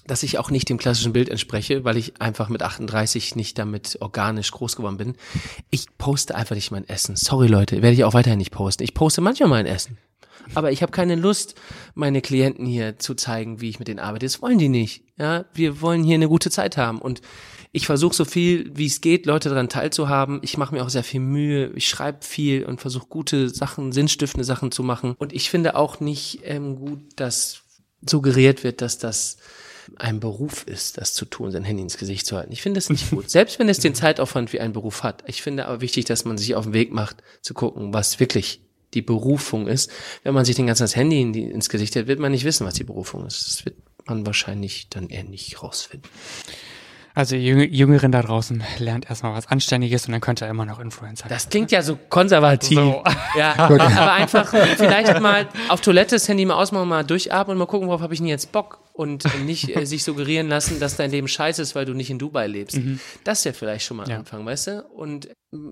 [0.08, 3.98] dass ich auch nicht dem klassischen Bild entspreche, weil ich einfach mit 38 nicht damit
[4.00, 5.14] organisch groß geworden bin.
[5.70, 7.14] Ich poste einfach nicht mein Essen.
[7.14, 8.82] Sorry Leute, werde ich auch weiterhin nicht posten.
[8.82, 9.98] Ich poste manchmal mein Essen.
[10.54, 11.54] Aber ich habe keine Lust,
[11.94, 14.24] meine Klienten hier zu zeigen, wie ich mit denen arbeite.
[14.24, 15.02] Das wollen die nicht.
[15.18, 17.20] Ja, wir wollen hier eine gute Zeit haben und
[17.70, 20.40] ich versuche so viel, wie es geht, Leute daran teilzuhaben.
[20.42, 21.70] Ich mache mir auch sehr viel Mühe.
[21.74, 25.14] Ich schreibe viel und versuche gute Sachen, sinnstiftende Sachen zu machen.
[25.18, 27.62] Und ich finde auch nicht ähm, gut, dass
[28.08, 29.36] suggeriert wird, dass das
[29.96, 32.52] ein Beruf ist, das zu tun, sein Handy ins Gesicht zu halten.
[32.52, 33.30] Ich finde das nicht gut.
[33.30, 35.24] Selbst wenn es den Zeitaufwand wie ein Beruf hat.
[35.26, 38.60] Ich finde aber wichtig, dass man sich auf den Weg macht, zu gucken, was wirklich
[38.94, 39.90] die Berufung ist.
[40.22, 42.44] Wenn man sich den ganzen das Handy in die, ins Gesicht hält, wird man nicht
[42.44, 43.46] wissen, was die Berufung ist.
[43.46, 43.76] Das wird
[44.06, 46.08] man wahrscheinlich dann eher nicht rausfinden.
[47.18, 51.28] Also Jüngeren da draußen lernt erstmal was Anständiges und dann könnt ihr immer noch Influencer
[51.28, 52.78] Das klingt ja so konservativ.
[52.78, 53.02] So.
[53.36, 57.66] Ja, aber einfach vielleicht mal auf Toilette das Handy mal ausmachen, mal durchatmen und mal
[57.66, 61.12] gucken, worauf habe ich denn jetzt Bock und nicht äh, sich suggerieren lassen, dass dein
[61.12, 62.80] Leben scheiße ist, weil du nicht in Dubai lebst.
[63.22, 64.18] Das ist ja vielleicht schon mal ein Ja.
[64.18, 64.82] Anfang, weißt du?
[64.82, 65.70] Und mm,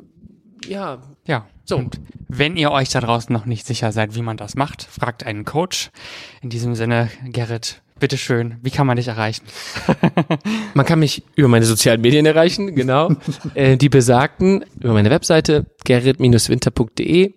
[0.69, 1.47] ja, Ja.
[1.65, 1.77] So.
[1.77, 5.27] Und wenn ihr euch da draußen noch nicht sicher seid, wie man das macht, fragt
[5.27, 5.91] einen Coach.
[6.41, 9.45] In diesem Sinne, Gerrit, bitteschön, wie kann man dich erreichen?
[10.75, 13.11] man kann mich über meine sozialen Medien erreichen, genau.
[13.55, 17.35] äh, die besagten über meine Webseite gerrit-winter.de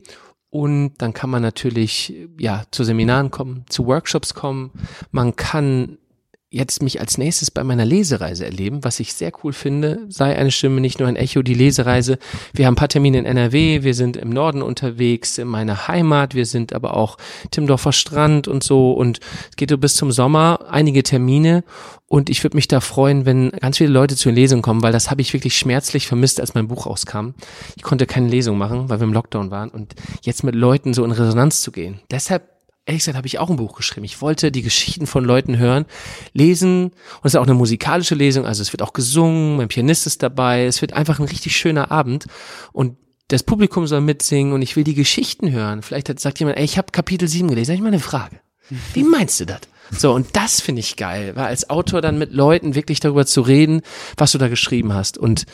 [0.51, 4.71] Und dann kann man natürlich, ja, zu Seminaren kommen, zu Workshops kommen.
[5.11, 5.98] Man kann
[6.51, 10.49] jetzt mich als nächstes bei meiner Lesereise erleben, was ich sehr cool finde, sei eine
[10.49, 12.17] Stimme nicht nur ein Echo, die Lesereise.
[12.53, 16.33] Wir haben ein paar Termine in NRW, wir sind im Norden unterwegs, in meiner Heimat,
[16.33, 17.17] wir sind aber auch
[17.51, 19.19] Timdorfer Strand und so und
[19.51, 21.63] es geht so bis zum Sommer, einige Termine
[22.07, 24.91] und ich würde mich da freuen, wenn ganz viele Leute zu den Lesungen kommen, weil
[24.91, 27.35] das habe ich wirklich schmerzlich vermisst, als mein Buch rauskam.
[27.75, 29.93] Ich konnte keine Lesung machen, weil wir im Lockdown waren und
[30.23, 31.99] jetzt mit Leuten so in Resonanz zu gehen.
[32.09, 32.58] Deshalb
[32.89, 34.03] ehrlich gesagt habe ich auch ein Buch geschrieben.
[34.03, 35.85] Ich wollte die Geschichten von Leuten hören,
[36.33, 36.85] lesen.
[36.85, 38.45] Und es ist auch eine musikalische Lesung.
[38.45, 40.65] Also es wird auch gesungen, mein Pianist ist dabei.
[40.65, 42.25] Es wird einfach ein richtig schöner Abend.
[42.73, 45.83] Und das Publikum soll mitsingen und ich will die Geschichten hören.
[45.83, 47.71] Vielleicht hat, sagt jemand, ey, ich habe Kapitel 7 gelesen.
[47.71, 48.39] Habe ich mal eine Frage.
[48.93, 49.61] Wie meinst du das?
[49.91, 53.41] So, und das finde ich geil, weil als Autor dann mit Leuten wirklich darüber zu
[53.41, 53.81] reden,
[54.17, 55.17] was du da geschrieben hast.
[55.17, 55.45] Und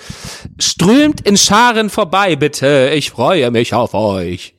[0.59, 2.91] strömt in Scharen vorbei, bitte.
[2.93, 4.54] Ich freue mich auf euch.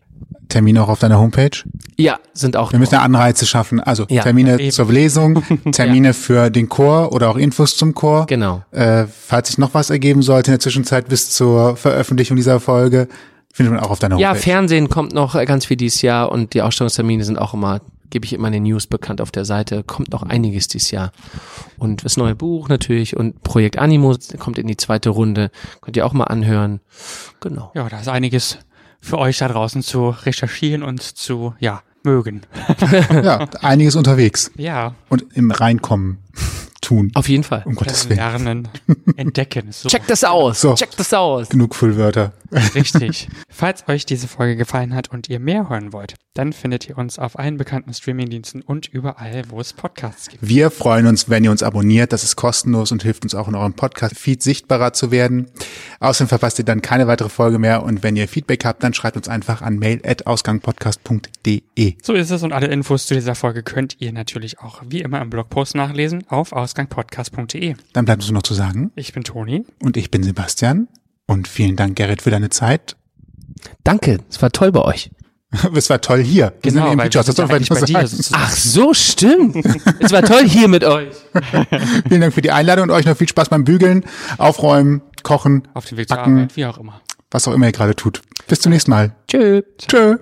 [0.48, 1.50] Termine auch auf deiner Homepage?
[1.96, 2.72] Ja, sind auch.
[2.72, 3.80] Wir müssen ja Anreize schaffen.
[3.80, 4.70] Also Ja, Termine eben.
[4.70, 5.42] zur Lesung,
[5.72, 8.26] Termine für den Chor oder auch Infos zum Chor.
[8.26, 8.62] Genau.
[8.70, 13.08] Äh, falls sich noch was ergeben sollte in der Zwischenzeit bis zur Veröffentlichung dieser Folge,
[13.52, 14.42] findet man auch auf deiner Ja, Homepage.
[14.42, 17.80] Fernsehen kommt noch äh, ganz viel dieses Jahr und die Ausstellungstermine sind auch immer,
[18.10, 21.10] gebe ich immer in den News bekannt auf der Seite, kommt noch einiges dieses Jahr.
[21.78, 26.06] Und das neue Buch natürlich und Projekt Animo kommt in die zweite Runde, könnt ihr
[26.06, 26.80] auch mal anhören.
[27.40, 27.72] Genau.
[27.74, 28.58] Ja, da ist einiges
[29.06, 32.42] für euch da draußen zu recherchieren und zu, ja, mögen.
[33.10, 36.18] ja, einiges unterwegs Ja, und im Reinkommen
[36.80, 37.10] tun.
[37.14, 37.62] Auf jeden Fall.
[37.66, 38.18] Um Gottes Willen.
[38.18, 38.68] lernen,
[39.16, 39.72] entdecken.
[39.72, 40.60] So Check das aus.
[40.60, 40.74] So.
[40.74, 41.48] Check das aus.
[41.48, 42.32] Genug Füllwörter.
[42.74, 43.28] richtig.
[43.48, 47.18] Falls euch diese Folge gefallen hat und ihr mehr hören wollt, dann findet ihr uns
[47.18, 50.46] auf allen bekannten Streamingdiensten und überall, wo es Podcasts gibt.
[50.46, 52.12] Wir freuen uns, wenn ihr uns abonniert.
[52.12, 55.48] Das ist kostenlos und hilft uns auch in eurem Podcast-Feed sichtbarer zu werden.
[56.00, 57.82] Außerdem verpasst ihr dann keine weitere Folge mehr.
[57.82, 61.94] Und wenn ihr Feedback habt, dann schreibt uns einfach an mail.ausgangpodcast.de.
[62.02, 65.20] So ist es und alle Infos zu dieser Folge könnt ihr natürlich auch wie immer
[65.22, 67.74] im Blogpost nachlesen auf ausgangpodcast.de.
[67.92, 68.92] Dann bleibt uns nur noch zu sagen.
[68.94, 69.64] Ich bin Toni.
[69.80, 70.88] Und ich bin Sebastian.
[71.26, 72.96] Und vielen Dank, Gerrit, für deine Zeit.
[73.84, 75.10] Danke, es war toll bei euch.
[75.74, 76.52] Es war toll hier.
[76.62, 78.08] Wir sind im Genau, weil wir sind ja bei dir.
[78.32, 79.56] Ach so, stimmt.
[80.00, 81.14] es war toll hier mit euch.
[82.08, 84.04] Vielen Dank für die Einladung und euch noch viel Spaß beim Bügeln,
[84.38, 87.00] Aufräumen, Kochen, Auf dem Weg zur Backen, Arbeit, wie auch immer.
[87.32, 88.22] was auch immer ihr gerade tut.
[88.46, 89.10] Bis zum nächsten Mal.
[89.26, 89.62] Tschö.
[89.76, 90.18] Tschö.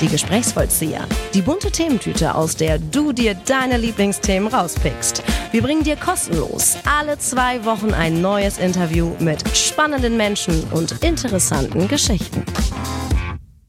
[0.00, 1.06] Die Gesprächsvollzieher.
[1.32, 5.22] Die bunte Thementüte, aus der du dir deine Lieblingsthemen rauspickst.
[5.52, 11.86] Wir bringen dir kostenlos alle zwei Wochen ein neues Interview mit spannenden Menschen und interessanten
[11.86, 12.42] Geschichten.